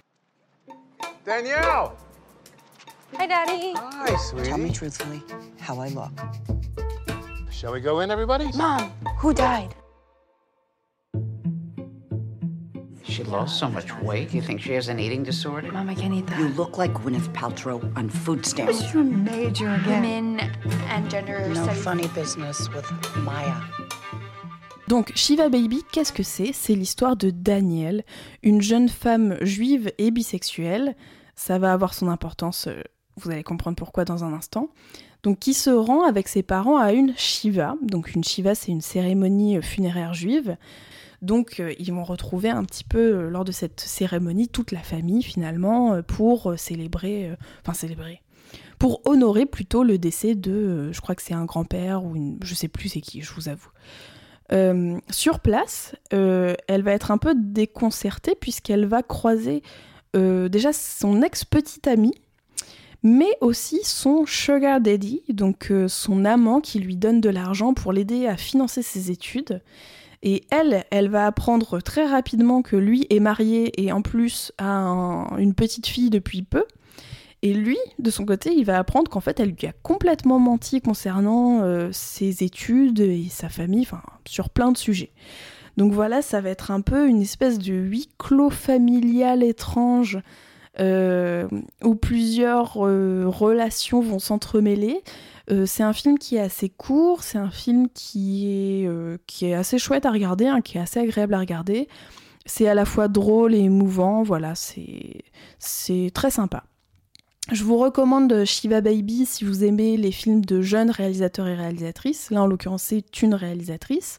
Danielle! 1.26 1.90
Hi, 3.18 3.26
Daddy. 3.26 3.74
Hi, 3.76 4.16
sweetie. 4.16 4.48
Tell 4.48 4.58
me 4.58 4.72
truthfully 4.72 5.22
how 5.60 5.78
I 5.78 5.88
look. 5.88 6.10
Shall 7.50 7.72
we 7.72 7.80
go 7.80 8.00
in, 8.00 8.10
everybody? 8.10 8.50
Mom, 8.56 8.90
who 9.18 9.34
died? 9.34 9.74
She 13.04 13.24
lost 13.24 13.58
so 13.58 13.68
much 13.68 13.92
weight. 14.00 14.32
You 14.32 14.40
think 14.40 14.60
she 14.60 14.72
has 14.74 14.88
an 14.88 14.98
eating 14.98 15.22
disorder? 15.24 15.70
Mom, 15.72 15.88
I 15.90 15.94
can't 15.94 16.14
eat 16.14 16.26
that. 16.28 16.38
You 16.38 16.48
look 16.56 16.78
like 16.78 16.92
Gwyneth 16.94 17.32
Paltrow 17.32 17.80
on 17.96 18.08
food 18.08 18.46
stamps. 18.46 18.92
You're 18.94 19.02
major 19.04 19.74
again? 19.74 20.02
Women 20.02 20.40
and 20.88 21.10
gender 21.10 21.46
No 21.48 21.54
studies. 21.64 21.82
funny 21.82 22.08
business 22.14 22.68
with 22.72 22.86
Maya. 23.24 23.54
Donc 24.88 25.10
Shiva 25.14 25.48
Baby, 25.48 25.82
qu'est-ce 25.92 26.12
que 26.12 26.22
c'est? 26.22 26.52
C'est 26.52 26.74
l'histoire 26.74 27.16
de 27.16 27.30
Danielle, 27.30 28.04
une 28.42 28.60
jeune 28.62 28.88
femme 28.88 29.36
juive 29.40 29.92
et 29.98 30.10
bisexuelle. 30.10 30.94
Ça 31.34 31.58
va 31.58 31.72
avoir 31.72 31.94
son 31.94 32.08
importance, 32.08 32.66
euh, 32.68 32.82
vous 33.16 33.30
allez 33.30 33.42
comprendre 33.42 33.76
pourquoi 33.76 34.04
dans 34.04 34.22
un 34.22 34.32
instant. 34.32 34.68
Donc 35.22 35.38
qui 35.38 35.54
se 35.54 35.70
rend 35.70 36.04
avec 36.04 36.28
ses 36.28 36.42
parents 36.42 36.76
à 36.78 36.92
une 36.92 37.14
Shiva. 37.16 37.74
Donc 37.82 38.14
une 38.14 38.22
Shiva, 38.24 38.54
c'est 38.54 38.70
une 38.72 38.80
cérémonie 38.80 39.56
euh, 39.56 39.62
funéraire 39.62 40.14
juive. 40.14 40.56
Donc 41.22 41.60
euh, 41.60 41.72
ils 41.78 41.92
vont 41.92 42.02
retrouver 42.02 42.50
un 42.50 42.64
petit 42.64 42.84
peu 42.84 42.98
euh, 42.98 43.30
lors 43.30 43.44
de 43.44 43.52
cette 43.52 43.80
cérémonie 43.80 44.48
toute 44.48 44.72
la 44.72 44.80
famille 44.80 45.22
finalement 45.22 45.94
euh, 45.94 46.02
pour 46.02 46.54
célébrer, 46.58 47.30
enfin 47.60 47.74
célébrer, 47.74 48.22
pour 48.78 49.00
honorer 49.06 49.46
plutôt 49.46 49.84
le 49.84 49.98
décès 49.98 50.34
de, 50.34 50.90
je 50.90 51.00
crois 51.00 51.14
que 51.14 51.22
c'est 51.22 51.34
un 51.34 51.44
grand-père 51.44 52.04
ou 52.04 52.16
une, 52.16 52.38
je 52.42 52.54
sais 52.54 52.68
plus 52.68 52.88
c'est 52.88 53.00
qui, 53.00 53.22
je 53.22 53.32
vous 53.32 53.48
avoue. 53.48 53.70
sur 55.10 55.40
place, 55.40 55.94
elle 56.10 56.82
va 56.82 56.92
être 56.92 57.12
un 57.12 57.18
peu 57.18 57.34
déconcertée 57.36 58.34
puisqu'elle 58.34 58.86
va 58.86 59.02
croiser 59.02 59.62
déjà 60.14 60.72
son 60.72 61.22
ex-petite 61.22 61.86
amie, 61.86 62.14
mais 63.02 63.30
aussi 63.40 63.80
son 63.84 64.26
sugar 64.26 64.80
daddy, 64.80 65.22
donc 65.28 65.72
son 65.86 66.24
amant 66.24 66.60
qui 66.60 66.80
lui 66.80 66.96
donne 66.96 67.20
de 67.20 67.30
l'argent 67.30 67.74
pour 67.74 67.92
l'aider 67.92 68.26
à 68.26 68.36
financer 68.36 68.82
ses 68.82 69.10
études. 69.10 69.62
Et 70.22 70.44
elle, 70.50 70.84
elle 70.90 71.08
va 71.08 71.26
apprendre 71.26 71.80
très 71.80 72.06
rapidement 72.06 72.62
que 72.62 72.76
lui 72.76 73.06
est 73.10 73.20
marié 73.20 73.82
et 73.82 73.90
en 73.90 74.02
plus 74.02 74.52
a 74.58 75.26
une 75.38 75.54
petite 75.54 75.86
fille 75.86 76.10
depuis 76.10 76.42
peu. 76.42 76.64
Et 77.44 77.54
lui, 77.54 77.78
de 77.98 78.10
son 78.10 78.24
côté, 78.24 78.54
il 78.56 78.64
va 78.64 78.78
apprendre 78.78 79.10
qu'en 79.10 79.20
fait, 79.20 79.40
elle 79.40 79.56
lui 79.58 79.66
a 79.66 79.72
complètement 79.82 80.38
menti 80.38 80.80
concernant 80.80 81.62
euh, 81.62 81.88
ses 81.90 82.44
études 82.44 83.00
et 83.00 83.26
sa 83.28 83.48
famille, 83.48 83.82
enfin, 83.82 84.02
sur 84.24 84.48
plein 84.48 84.70
de 84.70 84.76
sujets. 84.76 85.10
Donc 85.76 85.92
voilà, 85.92 86.22
ça 86.22 86.40
va 86.40 86.50
être 86.50 86.70
un 86.70 86.82
peu 86.82 87.08
une 87.08 87.20
espèce 87.20 87.58
de 87.58 87.72
huis 87.72 88.08
clos 88.16 88.50
familial 88.50 89.42
étrange 89.42 90.20
euh, 90.80 91.48
où 91.82 91.94
plusieurs 91.96 92.86
euh, 92.86 93.24
relations 93.26 94.00
vont 94.00 94.18
s'entremêler. 94.18 95.02
Euh, 95.52 95.66
c'est 95.66 95.82
un 95.82 95.92
film 95.92 96.18
qui 96.18 96.36
est 96.36 96.40
assez 96.40 96.68
court, 96.68 97.22
c'est 97.22 97.38
un 97.38 97.50
film 97.50 97.88
qui 97.92 98.46
est, 98.48 98.86
euh, 98.86 99.18
qui 99.26 99.46
est 99.46 99.54
assez 99.54 99.78
chouette 99.78 100.06
à 100.06 100.10
regarder, 100.10 100.46
hein, 100.46 100.60
qui 100.62 100.78
est 100.78 100.80
assez 100.80 101.00
agréable 101.00 101.34
à 101.34 101.40
regarder. 101.40 101.88
C'est 102.46 102.66
à 102.68 102.74
la 102.74 102.84
fois 102.84 103.08
drôle 103.08 103.54
et 103.54 103.58
émouvant, 103.58 104.22
voilà, 104.22 104.54
c'est 104.54 106.10
très 106.14 106.30
sympa. 106.30 106.64
Je 107.50 107.64
vous 107.64 107.76
recommande 107.76 108.44
Shiva 108.44 108.80
Baby 108.80 109.26
si 109.26 109.44
vous 109.44 109.64
aimez 109.64 109.96
les 109.96 110.12
films 110.12 110.44
de 110.44 110.62
jeunes 110.62 110.90
réalisateurs 110.90 111.46
et 111.48 111.54
réalisatrices. 111.54 112.30
Là, 112.30 112.42
en 112.42 112.46
l'occurrence, 112.46 112.84
c'est 112.84 113.22
une 113.22 113.34
réalisatrice. 113.34 114.18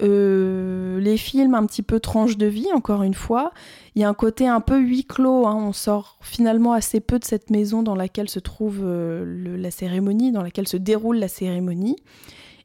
Euh, 0.00 1.00
les 1.00 1.16
films 1.16 1.54
un 1.54 1.66
petit 1.66 1.82
peu 1.82 1.98
tranche 1.98 2.36
de 2.36 2.46
vie, 2.46 2.68
encore 2.74 3.02
une 3.02 3.14
fois. 3.14 3.52
Il 3.94 4.02
y 4.02 4.04
a 4.04 4.08
un 4.08 4.14
côté 4.14 4.46
un 4.46 4.60
peu 4.60 4.78
huis 4.78 5.04
clos. 5.04 5.46
Hein. 5.46 5.56
On 5.56 5.72
sort 5.72 6.18
finalement 6.20 6.72
assez 6.72 7.00
peu 7.00 7.18
de 7.18 7.24
cette 7.24 7.50
maison 7.50 7.82
dans 7.82 7.96
laquelle 7.96 8.28
se 8.28 8.38
trouve 8.38 8.80
euh, 8.82 9.56
la 9.58 9.70
cérémonie, 9.70 10.30
dans 10.32 10.42
laquelle 10.42 10.68
se 10.68 10.76
déroule 10.76 11.18
la 11.18 11.28
cérémonie. 11.28 11.96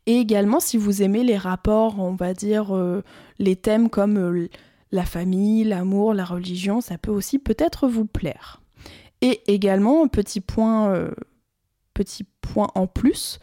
Et 0.05 0.17
également, 0.17 0.59
si 0.59 0.77
vous 0.77 1.01
aimez 1.01 1.23
les 1.23 1.37
rapports, 1.37 1.99
on 1.99 2.13
va 2.13 2.33
dire, 2.33 2.75
euh, 2.75 3.03
les 3.39 3.55
thèmes 3.55 3.89
comme 3.89 4.47
la 4.91 5.05
famille, 5.05 5.63
l'amour, 5.63 6.13
la 6.13 6.25
religion, 6.25 6.81
ça 6.81 6.97
peut 6.97 7.11
aussi 7.11 7.39
peut-être 7.39 7.87
vous 7.87 8.05
plaire. 8.05 8.61
Et 9.21 9.41
également, 9.47 10.05
petit 10.09 10.41
point, 10.41 11.09
petit 11.93 12.25
point 12.41 12.67
en 12.75 12.85
plus, 12.87 13.39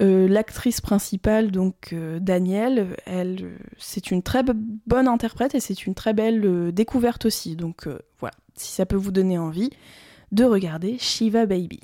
euh, 0.00 0.26
l'actrice 0.28 0.80
principale, 0.80 1.50
donc 1.50 1.92
euh, 1.92 2.18
Danielle, 2.20 2.96
elle, 3.04 3.38
euh, 3.42 3.58
c'est 3.76 4.10
une 4.10 4.22
très 4.22 4.42
bonne 4.86 5.08
interprète 5.08 5.54
et 5.54 5.60
c'est 5.60 5.86
une 5.86 5.94
très 5.94 6.14
belle 6.14 6.72
découverte 6.72 7.26
aussi. 7.26 7.54
Donc 7.54 7.86
voilà, 8.18 8.34
si 8.56 8.72
ça 8.72 8.86
peut 8.86 8.96
vous 8.96 9.12
donner 9.12 9.38
envie 9.38 9.70
de 10.32 10.44
regarder 10.44 10.96
Shiva 10.98 11.44
Baby. 11.44 11.80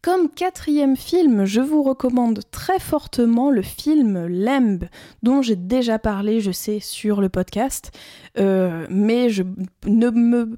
Comme 0.00 0.28
quatrième 0.28 0.96
film, 0.96 1.44
je 1.44 1.60
vous 1.60 1.82
recommande 1.82 2.40
très 2.50 2.78
fortement 2.78 3.50
le 3.50 3.62
film 3.62 4.26
Lamb, 4.26 4.84
dont 5.22 5.42
j'ai 5.42 5.56
déjà 5.56 5.98
parlé, 5.98 6.40
je 6.40 6.52
sais, 6.52 6.78
sur 6.78 7.20
le 7.20 7.30
podcast, 7.30 7.90
mais 8.36 9.30
je 9.30 9.42
ne 9.86 10.10
me... 10.10 10.56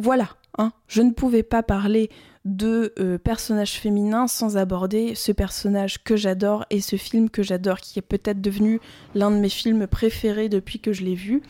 voilà, 0.00 0.30
hein, 0.56 0.72
je 0.88 1.02
ne 1.02 1.10
pouvais 1.10 1.42
pas 1.42 1.62
parler 1.62 2.10
de 2.44 2.92
euh, 2.98 3.18
personnages 3.18 3.78
féminins 3.80 4.26
sans 4.26 4.56
aborder 4.56 5.14
ce 5.14 5.32
personnage 5.32 6.02
que 6.04 6.16
j'adore 6.16 6.66
et 6.70 6.80
ce 6.80 6.96
film 6.96 7.30
que 7.30 7.42
j'adore, 7.42 7.80
qui 7.80 7.98
est 7.98 8.02
peut-être 8.02 8.40
devenu 8.40 8.80
l'un 9.14 9.30
de 9.30 9.36
mes 9.36 9.48
films 9.48 9.86
préférés 9.86 10.48
depuis 10.48 10.78
que 10.78 10.92
je 10.92 11.04
l'ai 11.04 11.14
vu. 11.14 11.42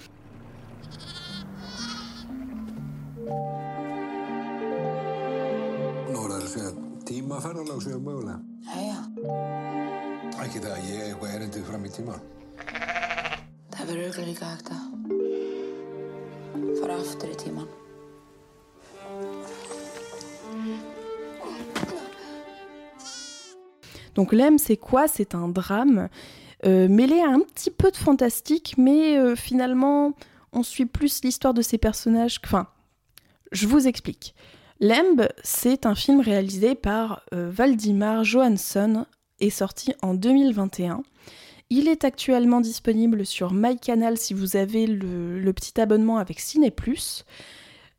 Donc 24.14 24.32
l'M, 24.32 24.58
c'est 24.58 24.76
quoi? 24.76 25.08
C'est 25.08 25.34
un 25.34 25.48
drame 25.48 26.08
euh, 26.66 26.88
mêlé 26.88 27.20
à 27.20 27.28
un 27.28 27.40
petit 27.40 27.70
peu 27.70 27.90
de 27.90 27.96
fantastique, 27.96 28.74
mais 28.78 29.18
euh, 29.18 29.36
finalement, 29.36 30.12
on 30.52 30.62
suit 30.62 30.86
plus 30.86 31.22
l'histoire 31.22 31.52
de 31.52 31.62
ces 31.62 31.78
personnages. 31.78 32.40
Enfin, 32.44 32.68
je 33.52 33.66
vous 33.66 33.86
explique. 33.86 34.34
Lemb, 34.80 35.28
c'est 35.42 35.86
un 35.86 35.94
film 35.94 36.20
réalisé 36.20 36.74
par 36.74 37.22
euh, 37.32 37.50
Valdimar 37.50 38.24
Johansson 38.24 39.06
et 39.40 39.50
sorti 39.50 39.94
en 40.02 40.14
2021. 40.14 41.02
Il 41.70 41.88
est 41.88 42.04
actuellement 42.04 42.60
disponible 42.60 43.26
sur 43.26 43.52
MyCanal 43.52 44.18
si 44.18 44.34
vous 44.34 44.56
avez 44.56 44.86
le, 44.86 45.52
petit 45.52 45.80
abonnement 45.80 46.18
avec 46.18 46.40
Ciné+. 46.40 46.72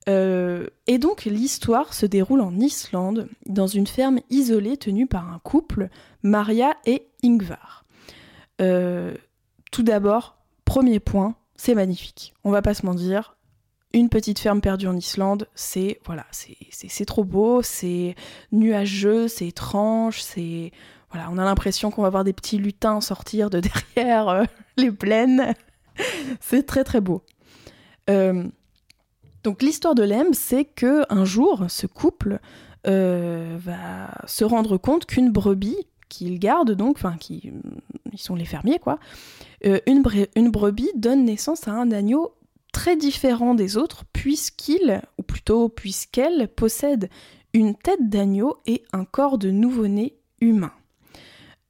Euh, 0.07 0.67
et 0.87 0.97
donc 0.97 1.25
l'histoire 1.25 1.93
se 1.93 2.05
déroule 2.05 2.41
en 2.41 2.57
Islande, 2.59 3.27
dans 3.45 3.67
une 3.67 3.87
ferme 3.87 4.19
isolée 4.29 4.77
tenue 4.77 5.07
par 5.07 5.31
un 5.31 5.39
couple, 5.39 5.89
Maria 6.23 6.75
et 6.85 7.07
Ingvar. 7.23 7.85
Euh, 8.61 9.15
tout 9.71 9.83
d'abord, 9.83 10.37
premier 10.63 10.99
point, 10.99 11.35
c'est 11.55 11.75
magnifique. 11.75 12.33
On 12.43 12.51
va 12.51 12.61
pas 12.61 12.73
se 12.73 12.85
mentir. 12.85 13.35
Une 13.93 14.09
petite 14.09 14.39
ferme 14.39 14.61
perdue 14.61 14.87
en 14.87 14.95
Islande, 14.95 15.47
c'est 15.55 16.01
voilà, 16.05 16.25
c'est 16.31 17.05
trop 17.05 17.23
beau, 17.23 17.61
c'est 17.61 18.15
nuageux, 18.51 19.29
c'est 19.29 19.47
étrange, 19.47 20.21
c'est 20.21 20.71
voilà, 21.11 21.29
on 21.31 21.37
a 21.37 21.45
l'impression 21.45 21.91
qu'on 21.91 22.01
va 22.01 22.09
voir 22.09 22.25
des 22.25 22.33
petits 22.33 22.57
lutins 22.57 22.99
sortir 22.99 23.49
de 23.49 23.61
derrière 23.95 24.27
euh, 24.27 24.43
les 24.75 24.91
plaines. 24.91 25.53
c'est 26.41 26.65
très 26.65 26.83
très 26.83 26.99
beau. 26.99 27.23
Donc 29.45 29.61
l'histoire 29.61 29.95
de 29.95 30.03
Lem, 30.03 30.33
c'est 30.33 30.65
que 30.65 31.03
un 31.09 31.23
jour, 31.23 31.65
ce 31.69 31.87
couple 31.87 32.39
euh, 32.87 33.55
va 33.59 34.09
se 34.27 34.43
rendre 34.43 34.77
compte 34.77 35.05
qu'une 35.05 35.31
brebis 35.31 35.77
qu'ils 36.09 36.39
gardent 36.39 36.73
donc, 36.73 36.97
enfin 36.97 37.15
qui 37.17 37.51
ils 38.11 38.19
sont 38.19 38.35
les 38.35 38.45
fermiers 38.45 38.79
quoi, 38.79 38.99
une, 39.63 40.03
une 40.35 40.51
brebis 40.51 40.91
donne 40.95 41.25
naissance 41.25 41.67
à 41.67 41.71
un 41.71 41.91
agneau 41.91 42.35
très 42.73 42.97
différent 42.97 43.55
des 43.55 43.77
autres 43.77 44.03
puisqu'il, 44.11 45.01
ou 45.17 45.23
plutôt 45.23 45.69
puisqu'elle, 45.69 46.47
possède 46.47 47.09
une 47.53 47.73
tête 47.73 48.09
d'agneau 48.09 48.57
et 48.65 48.83
un 48.91 49.05
corps 49.05 49.37
de 49.37 49.49
nouveau-né 49.49 50.17
humain. 50.41 50.73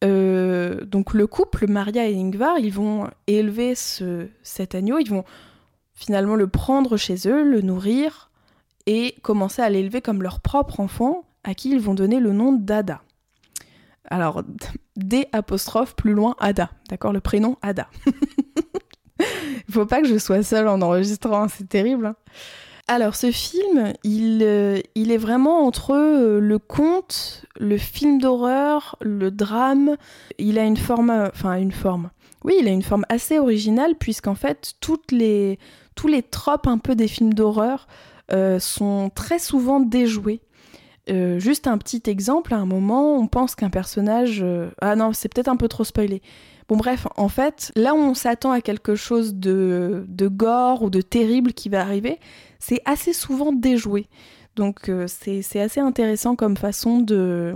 Euh, 0.03 0.83
donc 0.83 1.13
le 1.13 1.27
couple, 1.27 1.67
Maria 1.67 2.09
et 2.09 2.15
Ingvar, 2.15 2.59
ils 2.59 2.73
vont 2.73 3.07
élever 3.27 3.75
ce, 3.75 4.27
cet 4.43 4.75
agneau, 4.75 4.97
ils 4.97 5.09
vont 5.09 5.23
finalement 5.95 6.35
le 6.35 6.47
prendre 6.47 6.97
chez 6.97 7.27
eux, 7.27 7.43
le 7.43 7.61
nourrir 7.61 8.29
et 8.85 9.15
commencer 9.23 9.61
à 9.61 9.69
l'élever 9.69 10.01
comme 10.01 10.21
leur 10.21 10.41
propre 10.41 10.79
enfant, 10.79 11.23
à 11.43 11.55
qui 11.55 11.71
ils 11.71 11.79
vont 11.79 11.95
donner 11.95 12.19
le 12.19 12.33
nom 12.33 12.51
d'Ada. 12.51 13.01
Alors, 14.09 14.43
D 14.95 15.27
apostrophe 15.31 15.95
plus 15.95 16.13
loin 16.13 16.35
Ada, 16.39 16.69
d'accord 16.89 17.11
Le 17.11 17.21
prénom 17.21 17.57
Ada. 17.61 17.87
Il 19.19 19.25
faut 19.73 19.85
pas 19.85 20.01
que 20.01 20.07
je 20.07 20.17
sois 20.17 20.43
seule 20.43 20.67
en 20.67 20.81
enregistrant, 20.81 21.43
hein, 21.43 21.47
c'est 21.47 21.67
terrible. 21.67 22.07
Hein. 22.07 22.15
Alors 22.87 23.15
ce 23.15 23.31
film, 23.31 23.93
il, 24.03 24.41
euh, 24.43 24.79
il 24.93 25.11
est 25.11 25.17
vraiment 25.17 25.65
entre 25.65 25.95
euh, 25.95 26.39
le 26.39 26.59
conte, 26.59 27.45
le 27.59 27.77
film 27.79 28.19
d'horreur, 28.19 28.95
le 29.01 29.31
drame. 29.31 29.97
Il 30.37 30.59
a 30.59 30.65
une 30.65 30.77
forme, 30.77 31.09
enfin 31.33 31.55
une 31.55 31.71
forme. 31.71 32.11
Oui, 32.43 32.57
il 32.59 32.67
a 32.67 32.71
une 32.71 32.83
forme 32.83 33.05
assez 33.09 33.39
originale 33.39 33.95
puisqu'en 33.95 34.35
fait 34.35 34.75
toutes 34.81 35.11
les, 35.11 35.57
tous 35.95 36.07
les 36.07 36.23
tropes 36.23 36.67
un 36.67 36.77
peu 36.77 36.95
des 36.95 37.07
films 37.07 37.33
d'horreur 37.33 37.87
euh, 38.31 38.59
sont 38.59 39.09
très 39.13 39.39
souvent 39.39 39.79
déjoués. 39.79 40.41
juste 41.07 41.67
un 41.67 41.77
petit 41.77 42.01
exemple, 42.07 42.53
à 42.53 42.57
un 42.57 42.65
moment, 42.65 43.17
on 43.17 43.27
pense 43.27 43.55
qu'un 43.55 43.69
personnage... 43.69 44.43
Ah 44.81 44.95
non, 44.95 45.13
c'est 45.13 45.33
peut-être 45.33 45.49
un 45.49 45.57
peu 45.57 45.67
trop 45.67 45.83
spoilé. 45.83 46.21
Bon 46.67 46.77
bref, 46.77 47.05
en 47.15 47.29
fait, 47.29 47.71
là 47.75 47.93
où 47.93 47.97
on 47.97 48.15
s'attend 48.15 48.51
à 48.51 48.61
quelque 48.61 48.95
chose 48.95 49.35
de, 49.35 50.05
gore 50.19 50.81
ou 50.81 50.89
de 50.89 51.01
terrible 51.01 51.53
qui 51.53 51.69
va 51.69 51.81
arriver, 51.81 52.19
c'est 52.59 52.81
assez 52.85 53.13
souvent 53.13 53.53
déjoué. 53.53 54.07
Donc 54.55 54.89
euh, 54.89 55.05
c'est 55.07 55.59
assez 55.59 55.79
intéressant 55.79 56.35
comme 56.35 56.57
façon 56.57 56.99
de, 56.99 57.55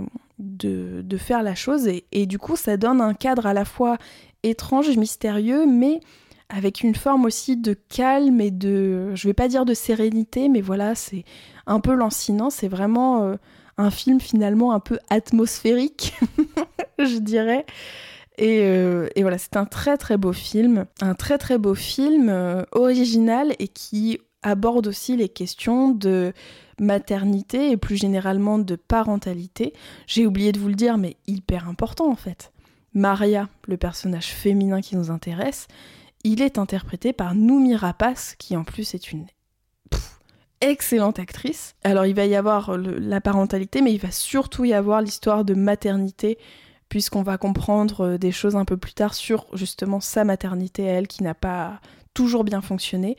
faire 1.18 1.42
la 1.42 1.54
chose 1.54 1.88
et, 1.88 2.26
du 2.26 2.38
coup 2.38 2.56
ça 2.56 2.76
donne 2.76 3.00
un 3.00 3.14
cadre 3.14 3.46
à 3.46 3.54
la 3.54 3.64
fois 3.64 3.98
étrange 4.42 4.88
et 4.88 4.96
mystérieux 4.96 5.66
mais 5.66 6.00
avec 6.50 6.82
une 6.82 6.94
forme 6.94 7.24
aussi 7.24 7.56
de 7.56 7.74
calme 7.74 8.40
et 8.40 8.50
de, 8.50 9.14
je 9.14 9.28
vais 9.28 9.34
pas 9.34 9.48
dire 9.48 9.64
de 9.64 9.74
sérénité 9.74 10.48
mais 10.48 10.60
voilà 10.60 10.94
c'est 10.94 11.24
un 11.66 11.80
peu 11.80 11.94
lancinant, 11.94 12.50
c'est 12.50 12.68
vraiment 12.68 13.22
euh, 13.22 13.36
un 13.78 13.90
film 13.90 14.20
finalement 14.20 14.72
un 14.72 14.80
peu 14.80 14.98
atmosphérique 15.08 16.14
je 16.98 17.18
dirais. 17.18 17.64
Euh, 18.40 19.08
et, 19.16 19.22
voilà, 19.22 19.38
c'est 19.38 19.56
un 19.56 19.66
très 19.66 19.96
très 19.96 20.16
beau 20.16 20.32
film, 20.32 20.86
un 21.00 21.14
très 21.14 21.38
très 21.38 21.58
beau 21.58 21.74
film 21.74 22.28
euh, 22.30 22.62
original 22.72 23.54
et 23.58 23.68
qui 23.68 24.18
aborde 24.42 24.86
aussi 24.86 25.16
les 25.16 25.28
questions 25.28 25.90
de 25.90 26.32
maternité 26.80 27.70
et 27.70 27.76
plus 27.76 27.96
généralement 27.96 28.58
de 28.58 28.76
parentalité. 28.76 29.74
J'ai 30.06 30.26
oublié 30.26 30.52
de 30.52 30.58
vous 30.58 30.68
le 30.68 30.74
dire, 30.74 30.96
mais 30.96 31.16
hyper 31.26 31.68
important 31.68 32.10
en 32.10 32.16
fait. 32.16 32.52
Maria, 32.94 33.48
le 33.68 33.76
personnage 33.76 34.28
féminin 34.28 34.80
qui 34.80 34.96
nous 34.96 35.10
intéresse, 35.10 35.68
il 36.24 36.42
est 36.42 36.58
interprété 36.58 37.12
par 37.12 37.34
Noumi 37.34 37.74
Rapace, 37.76 38.34
qui 38.38 38.56
en 38.56 38.64
plus 38.64 38.94
est 38.94 39.12
une 39.12 39.26
excellente 40.60 41.18
actrice. 41.18 41.74
Alors 41.84 42.06
il 42.06 42.14
va 42.14 42.26
y 42.26 42.34
avoir 42.34 42.76
la 42.76 43.20
parentalité, 43.20 43.80
mais 43.80 43.92
il 43.92 44.00
va 44.00 44.10
surtout 44.10 44.64
y 44.64 44.74
avoir 44.74 45.00
l'histoire 45.00 45.44
de 45.44 45.54
maternité 45.54 46.38
puisqu'on 46.88 47.22
va 47.22 47.38
comprendre 47.38 48.00
euh, 48.04 48.18
des 48.18 48.32
choses 48.32 48.56
un 48.56 48.66
peu 48.66 48.76
plus 48.76 48.92
tard 48.92 49.14
sur 49.14 49.46
justement 49.54 50.00
sa 50.00 50.24
maternité 50.24 50.90
à 50.90 50.94
elle 50.94 51.08
qui 51.08 51.22
n'a 51.22 51.34
pas 51.34 51.80
toujours 52.12 52.44
bien 52.44 52.60
fonctionné 52.60 53.16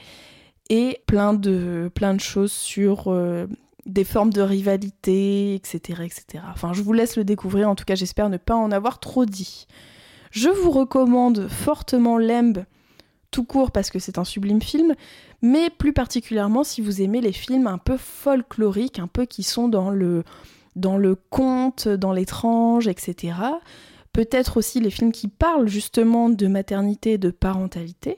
et 0.70 1.02
plein 1.08 1.34
de, 1.34 1.90
choses 2.20 2.52
sur 2.52 3.06
euh, 3.08 3.48
des 3.86 4.04
formes 4.04 4.32
de 4.32 4.42
rivalité, 4.42 5.56
etc., 5.56 6.04
etc. 6.04 6.44
Enfin, 6.54 6.74
je 6.74 6.82
vous 6.82 6.94
laisse 6.94 7.18
le 7.18 7.24
découvrir, 7.24 7.70
en 7.70 7.76
tout 7.76 7.86
cas 7.86 7.96
j'espère 7.96 8.30
ne 8.30 8.38
pas 8.38 8.56
en 8.56 8.72
avoir 8.72 9.00
trop 9.00 9.26
dit. 9.26 9.68
Je 10.32 10.50
vous 10.50 10.72
recommande 10.72 11.48
fortement 11.48 12.18
Lemb 12.18 12.60
tout 13.32 13.44
court 13.44 13.72
parce 13.72 13.90
que 13.90 14.00
c'est 14.00 14.18
un 14.18 14.24
sublime 14.24 14.62
film, 14.62 14.94
mais 15.42 15.70
plus 15.70 15.94
particulièrement 15.94 16.64
si 16.64 16.82
vous 16.82 17.02
aimez 17.02 17.22
les 17.22 17.32
films 17.32 17.68
un 17.68 17.78
peu 17.78 17.98
folkloriques, 17.98 19.00
un 19.00 19.08
peu 19.08 19.26
qui 19.26 19.44
sont 19.44 19.68
dans 19.68 19.90
le 19.90 20.24
dans 20.76 20.98
le 20.98 21.16
conte, 21.16 21.88
dans 21.88 22.14
l'étrange, 22.14 22.88
etc. 22.88 23.34
Peut-être 24.14 24.58
aussi 24.58 24.80
les 24.80 24.90
films 24.90 25.12
qui 25.12 25.28
parlent 25.28 25.68
justement 25.68 26.30
de 26.30 26.48
maternité 26.48 27.18
de 27.18 27.30
parentalité. 27.30 28.18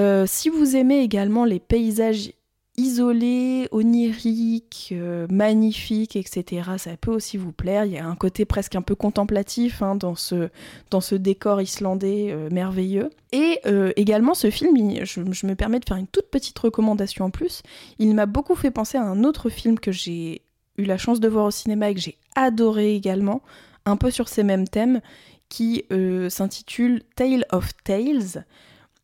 Euh, 0.00 0.24
si 0.26 0.48
vous 0.48 0.76
aimez 0.76 1.00
également 1.00 1.44
les 1.44 1.60
paysages 1.60 2.32
isolés, 2.76 3.68
oniriques, 3.70 4.90
euh, 4.92 5.26
magnifiques, 5.30 6.16
etc., 6.16 6.70
ça 6.78 6.96
peut 6.96 7.10
aussi 7.10 7.36
vous 7.36 7.52
plaire. 7.52 7.84
Il 7.84 7.92
y 7.92 7.98
a 7.98 8.06
un 8.06 8.16
côté 8.16 8.44
presque 8.44 8.74
un 8.74 8.82
peu 8.82 8.94
contemplatif 8.94 9.82
hein, 9.82 9.94
dans, 9.94 10.14
ce, 10.14 10.48
dans 10.90 11.00
ce 11.00 11.14
décor 11.14 11.60
islandais 11.60 12.28
euh, 12.30 12.48
merveilleux. 12.50 13.10
Et 13.32 13.60
également, 13.96 14.34
ce 14.34 14.50
film, 14.50 14.76
je, 15.04 15.22
je, 15.30 15.46
me 15.46 15.54
permets 15.54 15.80
de 15.80 15.86
faire 15.88 15.96
une 15.96 16.06
toute 16.06 16.30
petite 16.30 16.58
recommandation 16.58 17.24
en 17.24 17.30
plus. 17.30 17.62
Il 17.98 18.14
m'a 18.14 18.26
beaucoup 18.26 18.54
fait 18.54 18.70
penser 18.70 18.98
à 18.98 19.02
un 19.02 19.24
autre 19.24 19.48
film 19.48 19.78
que 19.78 19.90
j'ai 19.90 20.42
eu 20.76 20.84
la 20.84 20.98
chance 20.98 21.20
de 21.20 21.28
voir 21.28 21.46
au 21.46 21.50
cinéma 21.50 21.90
et 21.90 21.94
que 21.94 22.00
j'ai 22.00 22.18
adoré 22.34 22.94
également, 22.94 23.42
un 23.84 23.96
peu 23.96 24.10
sur 24.10 24.28
ces 24.28 24.42
mêmes 24.42 24.68
thèmes, 24.68 25.00
qui 25.48 25.84
euh, 25.92 26.30
s'intitule 26.30 27.02
Tale 27.14 27.44
of 27.52 27.70
Tales, 27.84 28.46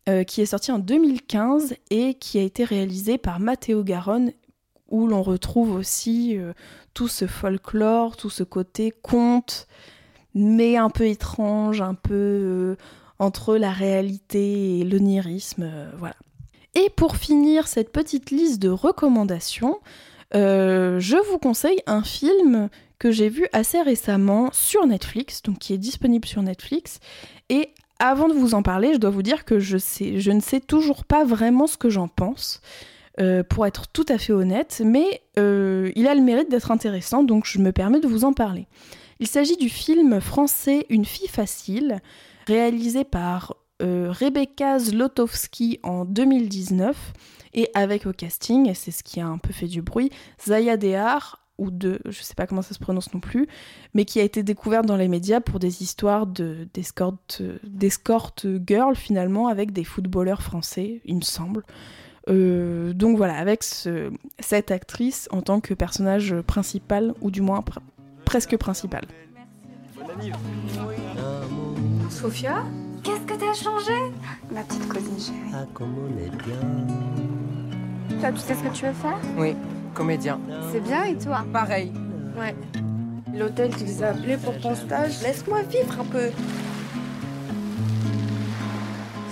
euh, 0.09 0.25
qui 0.25 0.41
est 0.41 0.47
sorti 0.47 0.73
en 0.73 0.79
2015 0.79 1.75
et 1.91 2.15
qui 2.15 2.39
a 2.39 2.43
été 2.43 2.65
réalisé 2.65 3.19
par 3.19 3.41
Matteo 3.41 3.83
Garonne, 3.83 4.33
où 4.89 5.07
l'on 5.07 5.23
retrouve 5.23 5.75
aussi 5.75 6.39
euh, 6.39 6.53
tout 6.95 7.09
ce 7.09 7.27
folklore, 7.27 8.17
tout 8.17 8.31
ce 8.31 8.43
côté 8.43 8.93
conte, 9.03 9.67
mais 10.35 10.77
un 10.77 10.91
peu 10.91 11.07
étrange, 11.07 11.81
un 11.81 11.95
peu 11.95 12.77
entre 13.19 13.57
la 13.57 13.71
réalité 13.71 14.79
et 14.79 14.85
l'onirisme, 14.85 15.71
voilà. 15.99 16.17
Et 16.75 16.91
pour 16.91 17.17
finir 17.17 17.67
cette 17.67 17.91
petite 17.91 18.31
liste 18.31 18.61
de 18.61 18.69
recommandations, 18.69 19.81
euh, 20.35 21.01
je 21.01 21.17
vous 21.31 21.39
conseille 21.39 21.81
un 21.87 22.03
film 22.03 22.69
que 22.99 23.11
j'ai 23.11 23.29
vu 23.29 23.49
assez 23.53 23.81
récemment 23.81 24.51
sur 24.53 24.87
Netflix, 24.87 25.43
donc 25.43 25.59
qui 25.59 25.73
est 25.73 25.79
disponible 25.79 26.27
sur 26.27 26.43
Netflix. 26.43 27.01
Et 27.49 27.71
avant 27.99 28.29
de 28.29 28.35
vous 28.35 28.55
en 28.55 28.63
parler, 28.63 28.93
je 28.95 28.99
dois 28.99 29.11
vous 29.11 29.23
dire 29.23 29.45
que 29.45 29.59
je, 29.59 29.77
ne 30.31 30.41
sais 30.41 30.61
toujours 30.61 31.05
pas 31.05 31.25
vraiment 31.25 31.67
ce 31.67 31.77
que 31.77 31.91
j'en 31.91 32.09
pense. 32.09 32.61
Euh, 33.21 33.43
pour 33.43 33.67
être 33.67 33.89
tout 33.89 34.07
à 34.09 34.17
fait 34.17 34.33
honnête, 34.33 34.81
mais 34.85 35.23
euh, 35.41 35.91
il 35.97 36.07
a 36.07 36.15
le 36.15 36.21
mérite 36.21 36.49
d'être 36.49 36.71
intéressant, 36.71 37.25
donc 37.25 37.47
je 37.47 37.59
me 37.59 37.73
permets 37.73 37.99
de 37.99 38.07
vous 38.07 38.25
en 38.25 38.33
parler. 38.33 38.69
Il 39.19 39.27
s'agit 39.27 39.57
du 39.57 39.69
film 39.69 40.21
français 40.21 40.87
Une 40.89 41.05
fille 41.05 41.27
facile, 41.27 42.01
réalisé 42.47 43.03
par 43.03 43.57
Rebecca 43.81 44.79
Zlotowski 44.79 45.81
en 45.83 46.05
2019 46.05 46.97
et 47.55 47.71
avec 47.75 48.07
au 48.07 48.13
casting, 48.13 48.69
et 48.69 48.75
c'est 48.75 48.93
ce 48.93 49.03
qui 49.03 49.21
a 49.21 49.27
un 49.27 49.39
peu 49.39 49.53
fait 49.53 49.67
du 49.67 49.83
bruit, 49.83 50.11
Zaya 50.47 50.77
Dehar, 50.77 51.48
ou 51.59 51.71
de, 51.71 52.01
je 52.07 52.23
sais 52.23 52.35
pas 52.35 52.47
comment 52.47 52.63
ça 52.63 52.73
se 52.75 52.79
prononce 52.79 53.13
non 53.13 53.21
plus, 53.21 53.47
mais 53.95 54.05
qui 54.05 54.21
a 54.21 54.23
été 54.23 54.43
découverte 54.43 54.87
dans 54.87 54.97
les 54.97 55.09
médias 55.09 55.41
pour 55.41 55.59
des 55.59 55.83
histoires 55.83 56.27
d'escort 56.27 57.19
girl 58.67 58.95
finalement 58.97 59.49
avec 59.49 59.73
des 59.73 59.85
footballeurs 59.85 60.43
français, 60.43 61.01
il 61.05 61.17
me 61.17 61.21
semble. 61.23 61.65
Euh, 62.29 62.93
donc 62.93 63.17
voilà, 63.17 63.37
avec 63.39 63.63
ce- 63.63 64.11
cette 64.39 64.71
actrice 64.71 65.29
en 65.33 65.41
tant 65.43 65.61
que 65.61 65.75
personnage 65.75 66.35
principal, 66.43 67.15
ou 67.23 67.31
du 67.31 67.41
moins 67.41 67.61
pr- 67.61 67.79
presque 68.25 68.57
principal. 68.57 69.05
Sophia? 72.11 72.65
Qu'est-ce 73.03 73.21
que 73.21 73.35
t'as 73.35 73.55
changé? 73.55 73.93
Ma 74.53 74.63
petite 74.63 74.89
cousine 74.89 75.19
chérie. 75.19 75.67
Toi, 78.21 78.33
tu 78.33 78.39
sais 78.41 78.55
ce 78.55 78.63
que 78.63 78.75
tu 78.75 78.85
veux 78.87 78.93
faire? 78.93 79.19
Oui, 79.39 79.55
comédien. 79.95 80.39
C'est 80.73 80.81
bien 80.81 81.05
et 81.05 81.17
toi 81.17 81.45
Pareil. 81.53 81.93
Ouais. 82.39 82.55
L'hôtel 83.37 83.75
qui 83.75 83.85
les 83.85 84.03
a 84.03 84.09
appelés 84.09 84.37
pour 84.37 84.59
ton 84.59 84.75
stage, 84.75 85.23
laisse-moi 85.23 85.63
vivre 85.63 86.01
un 86.01 86.05
peu. 86.05 86.31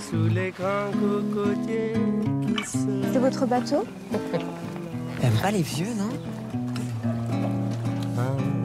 Sous 0.09 0.27
les 0.33 0.51
grands 0.51 0.91
cocotiers 0.99 1.93
qui 2.41 2.63
se... 2.63 2.77
C'est 3.11 3.19
votre 3.19 3.45
bateau 3.45 3.85
T'aimes 5.19 5.33
pas 5.41 5.51
les 5.51 5.63
vieux, 5.63 5.93
non? 5.97 6.09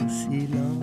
Silence. 0.08 0.81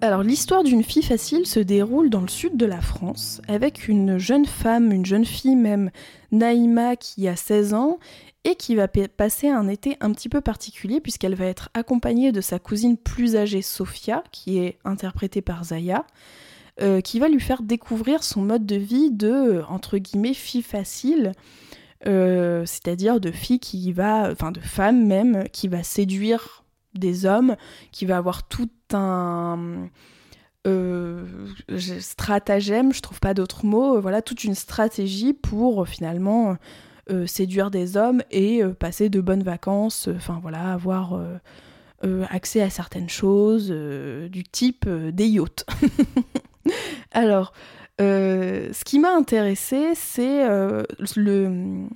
Alors 0.00 0.22
l'histoire 0.22 0.62
d'une 0.62 0.84
fille 0.84 1.02
facile 1.02 1.44
se 1.44 1.58
déroule 1.58 2.08
dans 2.08 2.20
le 2.20 2.28
sud 2.28 2.56
de 2.56 2.66
la 2.66 2.80
France 2.80 3.40
avec 3.48 3.88
une 3.88 4.16
jeune 4.16 4.46
femme, 4.46 4.92
une 4.92 5.04
jeune 5.04 5.24
fille 5.24 5.56
même, 5.56 5.90
Naïma 6.30 6.94
qui 6.94 7.26
a 7.26 7.34
16 7.34 7.74
ans 7.74 7.98
et 8.44 8.54
qui 8.54 8.76
va 8.76 8.86
pa- 8.86 9.08
passer 9.08 9.48
un 9.48 9.66
été 9.66 9.96
un 10.00 10.12
petit 10.12 10.28
peu 10.28 10.40
particulier 10.40 11.00
puisqu'elle 11.00 11.34
va 11.34 11.46
être 11.46 11.68
accompagnée 11.74 12.30
de 12.30 12.40
sa 12.40 12.60
cousine 12.60 12.96
plus 12.96 13.34
âgée 13.34 13.60
Sophia 13.62 14.22
qui 14.30 14.58
est 14.58 14.78
interprétée 14.84 15.42
par 15.42 15.64
Zaya 15.64 16.04
euh, 16.80 17.00
qui 17.00 17.18
va 17.18 17.28
lui 17.28 17.40
faire 17.40 17.62
découvrir 17.62 18.22
son 18.22 18.42
mode 18.42 18.66
de 18.66 18.76
vie 18.76 19.10
de 19.10 19.28
euh, 19.32 19.62
entre 19.68 19.98
guillemets 19.98 20.34
fille 20.34 20.62
facile 20.62 21.32
euh, 22.06 22.64
c'est-à-dire 22.66 23.18
de 23.18 23.32
fille 23.32 23.58
qui 23.58 23.90
va 23.92 24.30
enfin 24.30 24.52
de 24.52 24.60
femme 24.60 25.04
même 25.04 25.48
qui 25.52 25.66
va 25.66 25.82
séduire 25.82 26.62
des 26.98 27.26
hommes 27.26 27.56
qui 27.92 28.06
va 28.06 28.16
avoir 28.16 28.46
tout 28.48 28.70
un 28.92 29.88
euh, 30.68 31.24
stratagème, 32.00 32.92
je 32.92 33.00
trouve 33.00 33.20
pas 33.20 33.32
d'autre 33.32 33.64
mot, 33.64 33.96
euh, 33.96 34.00
voilà, 34.00 34.22
toute 34.22 34.44
une 34.44 34.54
stratégie 34.54 35.32
pour 35.32 35.82
euh, 35.82 35.84
finalement 35.84 36.56
séduire 37.24 37.70
des 37.70 37.96
hommes 37.96 38.22
et 38.30 38.62
passer 38.78 39.08
de 39.08 39.22
bonnes 39.22 39.42
vacances, 39.42 40.10
enfin 40.14 40.40
voilà, 40.42 40.74
avoir 40.74 41.18
accès 42.28 42.60
à 42.60 42.68
certaines 42.68 43.08
choses 43.08 43.70
du 43.70 44.44
type 44.44 44.86
des 44.86 45.26
yachts. 45.26 45.64
Alors, 47.12 47.54
ce 47.98 48.84
qui 48.84 48.98
m'a 48.98 49.14
intéressé, 49.14 49.94
c'est 49.94 50.46
le 51.16 51.86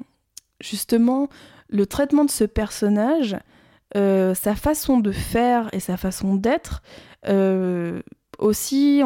justement 0.63 1.29
le 1.69 1.85
traitement 1.85 2.25
de 2.25 2.31
ce 2.31 2.45
personnage 2.45 3.37
euh, 3.97 4.35
sa 4.35 4.55
façon 4.55 4.99
de 4.99 5.13
faire 5.13 5.69
et 5.73 5.81
sa 5.81 5.97
façon 5.97 6.35
d'être. 6.35 6.83
Euh, 7.29 8.03
aussi, 8.39 9.03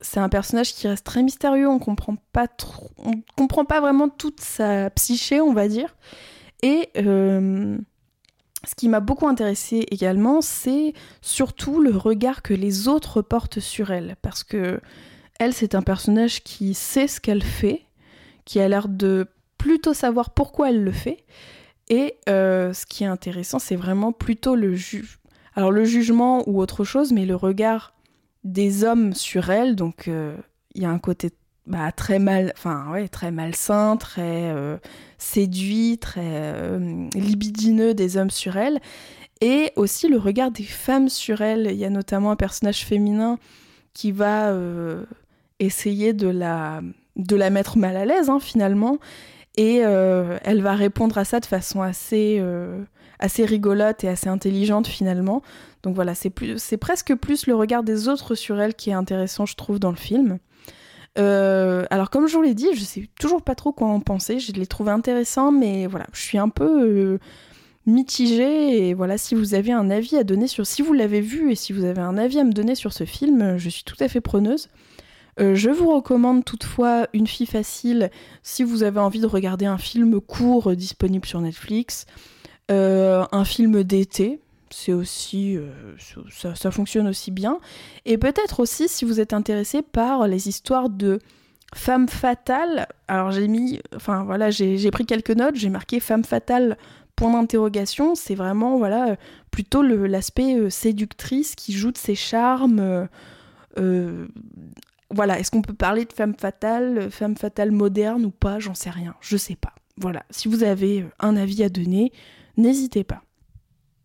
c'est 0.00 0.20
un 0.20 0.28
personnage 0.28 0.74
qui 0.74 0.88
reste 0.88 1.04
très 1.04 1.22
mystérieux. 1.22 1.68
On 1.68 1.78
comprend 1.78 2.16
pas 2.32 2.46
trop, 2.46 2.90
on 2.98 3.22
comprend 3.36 3.64
pas 3.64 3.80
vraiment 3.80 4.08
toute 4.08 4.40
sa 4.40 4.90
psyché, 4.90 5.40
on 5.40 5.52
va 5.52 5.68
dire. 5.68 5.96
Et 6.62 6.90
euh, 6.96 7.78
ce 8.66 8.74
qui 8.74 8.88
m'a 8.88 9.00
beaucoup 9.00 9.28
intéressé 9.28 9.86
également, 9.90 10.40
c'est 10.40 10.94
surtout 11.20 11.80
le 11.80 11.96
regard 11.96 12.42
que 12.42 12.54
les 12.54 12.88
autres 12.88 13.22
portent 13.22 13.60
sur 13.60 13.90
elle, 13.90 14.16
parce 14.22 14.44
que 14.44 14.80
elle, 15.38 15.52
c'est 15.52 15.74
un 15.74 15.82
personnage 15.82 16.42
qui 16.42 16.74
sait 16.74 17.08
ce 17.08 17.20
qu'elle 17.20 17.42
fait, 17.42 17.82
qui 18.44 18.58
a 18.60 18.68
l'air 18.68 18.88
de 18.88 19.26
plutôt 19.58 19.94
savoir 19.94 20.30
pourquoi 20.30 20.70
elle 20.70 20.82
le 20.82 20.92
fait. 20.92 21.24
Et 21.88 22.16
euh, 22.28 22.72
ce 22.72 22.86
qui 22.86 23.04
est 23.04 23.08
intéressant, 23.08 23.58
c'est 23.58 23.76
vraiment 23.76 24.12
plutôt 24.12 24.56
le. 24.56 24.76
Alors 25.54 25.70
le 25.70 25.84
jugement 25.84 26.46
ou 26.48 26.60
autre 26.60 26.84
chose, 26.84 27.12
mais 27.12 27.24
le 27.24 27.36
regard 27.36 27.94
des 28.44 28.84
hommes 28.84 29.14
sur 29.14 29.50
elle. 29.50 29.76
Donc 29.76 30.08
euh, 30.08 30.36
il 30.74 30.82
y 30.82 30.84
a 30.84 30.90
un 30.90 30.98
côté 30.98 31.30
bah, 31.66 31.92
très 31.92 32.18
mal, 32.18 32.52
enfin 32.56 32.90
ouais, 32.90 33.08
très 33.08 33.30
malsain, 33.30 33.96
très 33.96 34.50
euh, 34.50 34.76
séduit, 35.18 35.98
très 35.98 36.78
libidineux 37.14 37.94
des 37.94 38.16
hommes 38.16 38.30
sur 38.30 38.56
elle. 38.56 38.80
Et 39.40 39.72
aussi 39.76 40.08
le 40.08 40.18
regard 40.18 40.50
des 40.50 40.64
femmes 40.64 41.08
sur 41.08 41.40
elle. 41.40 41.68
Il 41.70 41.78
y 41.78 41.84
a 41.84 41.90
notamment 41.90 42.32
un 42.32 42.36
personnage 42.36 42.84
féminin 42.84 43.38
qui 43.94 44.12
va 44.12 44.54
essayer 45.58 46.12
de 46.12 46.28
la, 46.28 46.82
de 47.16 47.36
la 47.36 47.50
mettre 47.50 47.78
mal 47.78 47.96
à 47.96 48.04
l'aise 48.04 48.28
hein, 48.28 48.40
finalement. 48.40 48.98
Et 49.56 49.80
euh, 49.84 50.38
elle 50.44 50.62
va 50.62 50.74
répondre 50.74 51.16
à 51.16 51.24
ça 51.24 51.40
de 51.40 51.46
façon 51.46 51.80
assez, 51.80 52.36
euh, 52.40 52.82
assez 53.18 53.44
rigolote 53.44 54.04
et 54.04 54.08
assez 54.08 54.28
intelligente 54.28 54.86
finalement. 54.86 55.42
Donc 55.82 55.94
voilà, 55.94 56.14
c'est 56.14 56.30
plus, 56.30 56.58
c'est 56.58 56.76
presque 56.76 57.14
plus 57.14 57.46
le 57.46 57.54
regard 57.54 57.82
des 57.82 58.08
autres 58.08 58.34
sur 58.34 58.60
elle 58.60 58.74
qui 58.74 58.90
est 58.90 58.94
intéressant, 58.94 59.46
je 59.46 59.54
trouve, 59.54 59.78
dans 59.78 59.90
le 59.90 59.96
film. 59.96 60.38
Euh, 61.18 61.86
alors 61.88 62.10
comme 62.10 62.26
je 62.26 62.36
vous 62.36 62.42
l'ai 62.42 62.54
dit, 62.54 62.68
je 62.74 62.80
sais 62.80 63.08
toujours 63.18 63.40
pas 63.40 63.54
trop 63.54 63.72
quoi 63.72 63.88
en 63.88 64.00
penser. 64.00 64.38
Je 64.40 64.52
l'ai 64.52 64.66
trouvé 64.66 64.90
intéressant, 64.90 65.52
mais 65.52 65.86
voilà, 65.86 66.06
je 66.12 66.20
suis 66.20 66.38
un 66.38 66.50
peu 66.50 67.18
mitigée. 67.86 68.88
Et 68.88 68.94
voilà, 68.94 69.16
si 69.16 69.34
vous 69.34 69.54
avez 69.54 69.72
un 69.72 69.88
avis 69.88 70.16
à 70.16 70.24
donner 70.24 70.48
sur, 70.48 70.66
si 70.66 70.82
vous 70.82 70.92
l'avez 70.92 71.22
vu 71.22 71.50
et 71.50 71.54
si 71.54 71.72
vous 71.72 71.84
avez 71.84 72.02
un 72.02 72.18
avis 72.18 72.40
à 72.40 72.44
me 72.44 72.52
donner 72.52 72.74
sur 72.74 72.92
ce 72.92 73.04
film, 73.04 73.56
je 73.56 73.70
suis 73.70 73.84
tout 73.84 73.96
à 74.00 74.08
fait 74.08 74.20
preneuse. 74.20 74.68
Euh, 75.38 75.54
je 75.54 75.70
vous 75.70 75.94
recommande 75.94 76.44
toutefois 76.44 77.08
Une 77.12 77.26
fille 77.26 77.46
facile 77.46 78.10
si 78.42 78.62
vous 78.62 78.82
avez 78.82 79.00
envie 79.00 79.20
de 79.20 79.26
regarder 79.26 79.66
un 79.66 79.78
film 79.78 80.20
court 80.20 80.70
euh, 80.70 80.76
disponible 80.76 81.26
sur 81.26 81.40
Netflix. 81.40 82.06
Euh, 82.70 83.24
un 83.32 83.44
film 83.44 83.84
d'été, 83.84 84.40
c'est 84.70 84.92
aussi 84.92 85.56
ça, 86.30 86.70
fonctionne 86.70 87.06
aussi 87.06 87.30
bien. 87.30 87.60
Et 88.06 88.18
peut-être 88.18 88.60
aussi 88.60 88.88
si 88.88 89.04
vous 89.04 89.20
êtes 89.20 89.32
intéressé 89.32 89.82
par 89.82 90.26
les 90.26 90.48
histoires 90.48 90.90
de 90.90 91.20
femmes 91.74 92.08
fatales. 92.08 92.88
Alors 93.06 93.30
j'ai 93.30 93.46
mis, 93.46 93.80
enfin 93.94 94.24
voilà, 94.24 94.50
j'ai 94.50 94.90
pris 94.90 95.06
quelques 95.06 95.30
notes, 95.30 95.54
j'ai 95.54 95.68
marqué 95.68 96.00
femme 96.00 96.24
fatale 96.24 96.76
point 97.14 97.30
d'interrogation. 97.32 98.16
C'est 98.16 98.34
vraiment 98.34 98.78
voilà 98.78 99.16
plutôt 99.52 99.82
l'aspect 99.82 100.68
séductrice 100.68 101.54
qui 101.54 101.72
joue 101.72 101.92
de 101.92 101.98
ses 101.98 102.16
charmes. 102.16 103.06
Voilà, 105.10 105.38
est-ce 105.38 105.50
qu'on 105.50 105.62
peut 105.62 105.74
parler 105.74 106.04
de 106.04 106.12
femme 106.12 106.34
fatale, 106.38 106.98
euh, 106.98 107.10
femme 107.10 107.36
fatale 107.36 107.70
moderne 107.70 108.24
ou 108.24 108.30
pas? 108.30 108.58
J'en 108.58 108.74
sais 108.74 108.90
rien, 108.90 109.14
je 109.20 109.36
sais 109.36 109.56
pas. 109.56 109.74
Voilà, 109.98 110.24
si 110.30 110.48
vous 110.48 110.62
avez 110.62 111.02
euh, 111.02 111.10
un 111.20 111.36
avis 111.36 111.62
à 111.62 111.68
donner, 111.68 112.12
n'hésitez 112.56 113.04
pas. 113.04 113.22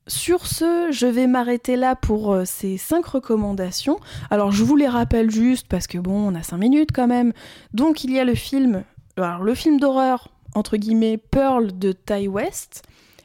Sur 0.07 0.47
ce, 0.47 0.89
je 0.91 1.07
vais 1.07 1.27
m'arrêter 1.27 1.75
là 1.75 1.95
pour 1.95 2.33
euh, 2.33 2.45
ces 2.45 2.77
cinq 2.77 3.05
recommandations. 3.05 3.99
Alors, 4.29 4.51
je 4.51 4.63
vous 4.63 4.75
les 4.75 4.87
rappelle 4.87 5.31
juste 5.31 5.67
parce 5.67 5.87
que 5.87 5.97
bon, 5.97 6.29
on 6.29 6.35
a 6.35 6.43
cinq 6.43 6.57
minutes 6.57 6.91
quand 6.93 7.07
même. 7.07 7.33
Donc, 7.73 8.03
il 8.03 8.11
y 8.11 8.19
a 8.19 8.23
le 8.23 8.35
film, 8.35 8.83
alors 9.17 9.43
le 9.43 9.55
film 9.55 9.79
d'horreur 9.79 10.29
entre 10.55 10.77
guillemets 10.77 11.17
Pearl 11.17 11.77
de 11.77 11.91
Ty 11.91 12.27
West, 12.27 12.83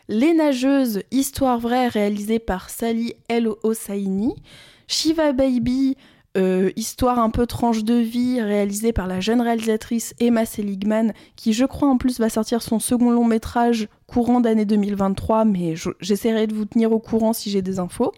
Les 0.08 0.34
Nageuses, 0.34 1.02
histoire 1.10 1.58
vraie 1.58 1.88
réalisée 1.88 2.38
par 2.38 2.70
Sally 2.70 3.14
El 3.28 3.48
Hosseini, 3.62 4.34
Shiva 4.86 5.32
Baby, 5.32 5.96
euh, 6.36 6.70
histoire 6.76 7.18
un 7.18 7.30
peu 7.30 7.46
tranche 7.46 7.82
de 7.84 7.94
vie 7.94 8.40
réalisée 8.42 8.92
par 8.92 9.06
la 9.06 9.20
jeune 9.20 9.40
réalisatrice 9.40 10.14
Emma 10.20 10.44
Seligman, 10.46 11.12
qui 11.36 11.52
je 11.52 11.64
crois 11.64 11.88
en 11.88 11.96
plus 11.96 12.18
va 12.20 12.28
sortir 12.28 12.62
son 12.62 12.78
second 12.78 13.10
long 13.10 13.24
métrage 13.24 13.88
courant 14.06 14.40
d'année 14.40 14.64
2023, 14.66 15.44
mais 15.44 15.76
je- 15.76 15.90
j'essaierai 16.00 16.46
de 16.46 16.54
vous 16.54 16.64
tenir 16.66 16.92
au 16.92 16.98
courant 16.98 17.32
si 17.32 17.50
j'ai 17.50 17.62
des 17.62 17.78
infos. 17.78 18.12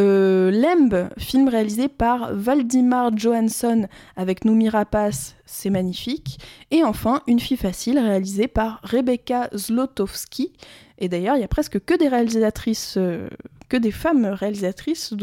Euh, 0.00 0.52
Lemb, 0.52 1.08
film 1.18 1.48
réalisé 1.48 1.88
par 1.88 2.32
Valdimar 2.32 3.16
Johansson 3.16 3.88
avec 4.14 4.44
Noumi 4.44 4.68
Rapace, 4.68 5.34
c'est 5.44 5.70
magnifique. 5.70 6.38
Et 6.70 6.84
enfin, 6.84 7.20
Une 7.26 7.40
fille 7.40 7.56
facile 7.56 7.98
réalisée 7.98 8.46
par 8.46 8.80
Rebecca 8.84 9.48
Zlotowski. 9.56 10.52
Et 10.98 11.08
d'ailleurs, 11.08 11.34
il 11.36 11.40
y 11.40 11.44
a 11.44 11.48
presque 11.48 11.80
que 11.84 11.94
des 11.98 12.06
réalisatrices, 12.06 12.94
euh, 12.96 13.28
que 13.68 13.76
des 13.76 13.90
femmes 13.90 14.26
réalisatrices, 14.26 15.14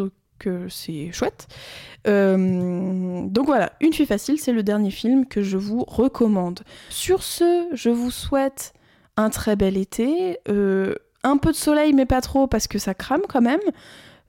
euh, 0.48 0.68
c'est 0.70 1.12
chouette. 1.12 1.48
Euh, 2.08 3.22
donc 3.28 3.46
voilà, 3.46 3.72
Une 3.82 3.94
fille 3.94 4.06
facile, 4.06 4.40
c'est 4.40 4.54
le 4.54 4.64
dernier 4.64 4.92
film 4.92 5.26
que 5.26 5.42
je 5.42 5.58
vous 5.58 5.84
recommande. 5.88 6.62
Sur 6.90 7.24
ce, 7.24 7.68
je 7.74 7.90
vous 7.90 8.12
souhaite 8.12 8.74
un 9.18 9.30
très 9.30 9.56
bel 9.56 9.78
été, 9.78 10.40
euh, 10.50 10.96
un 11.24 11.38
peu 11.38 11.52
de 11.52 11.56
soleil 11.56 11.94
mais 11.94 12.06
pas 12.06 12.22
trop 12.22 12.48
parce 12.48 12.68
que 12.68 12.78
ça 12.78 12.94
crame 12.94 13.22
quand 13.28 13.42
même. 13.42 13.62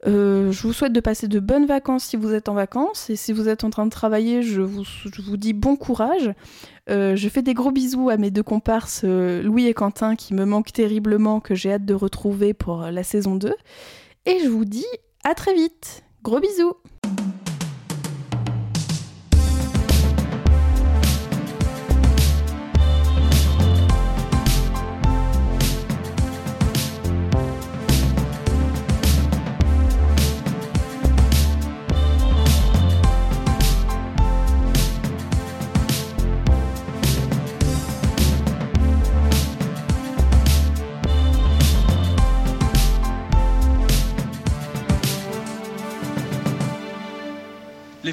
Euh, 0.06 0.52
je 0.52 0.62
vous 0.62 0.72
souhaite 0.72 0.92
de 0.92 1.00
passer 1.00 1.26
de 1.26 1.40
bonnes 1.40 1.66
vacances 1.66 2.04
si 2.04 2.16
vous 2.16 2.32
êtes 2.32 2.48
en 2.48 2.54
vacances 2.54 3.10
et 3.10 3.16
si 3.16 3.32
vous 3.32 3.48
êtes 3.48 3.64
en 3.64 3.70
train 3.70 3.86
de 3.86 3.90
travailler, 3.90 4.42
je 4.42 4.60
vous, 4.60 5.36
dis 5.36 5.52
bon 5.52 5.76
courage. 5.76 6.32
Je 6.88 7.28
fais 7.28 7.42
des 7.42 7.54
gros 7.54 7.72
bisous 7.72 8.08
à 8.10 8.16
mes 8.16 8.30
deux 8.30 8.44
comparses 8.44 9.04
Louis 9.04 9.66
et 9.66 9.74
Quentin 9.74 10.14
qui 10.14 10.34
me 10.34 10.44
manquent 10.44 10.72
terriblement, 10.72 11.40
que 11.40 11.54
j'ai 11.54 11.72
hâte 11.72 11.84
de 11.84 11.94
retrouver 11.94 12.54
pour 12.54 12.82
la 12.82 13.02
saison 13.02 13.34
2. 13.34 13.52
Et 14.26 14.38
je 14.44 14.48
vous 14.48 14.64
dis 14.64 14.86
à 15.26 15.34
très 15.34 15.54
vite. 15.54 16.04
Gros 16.22 16.38
bisous 16.38 16.74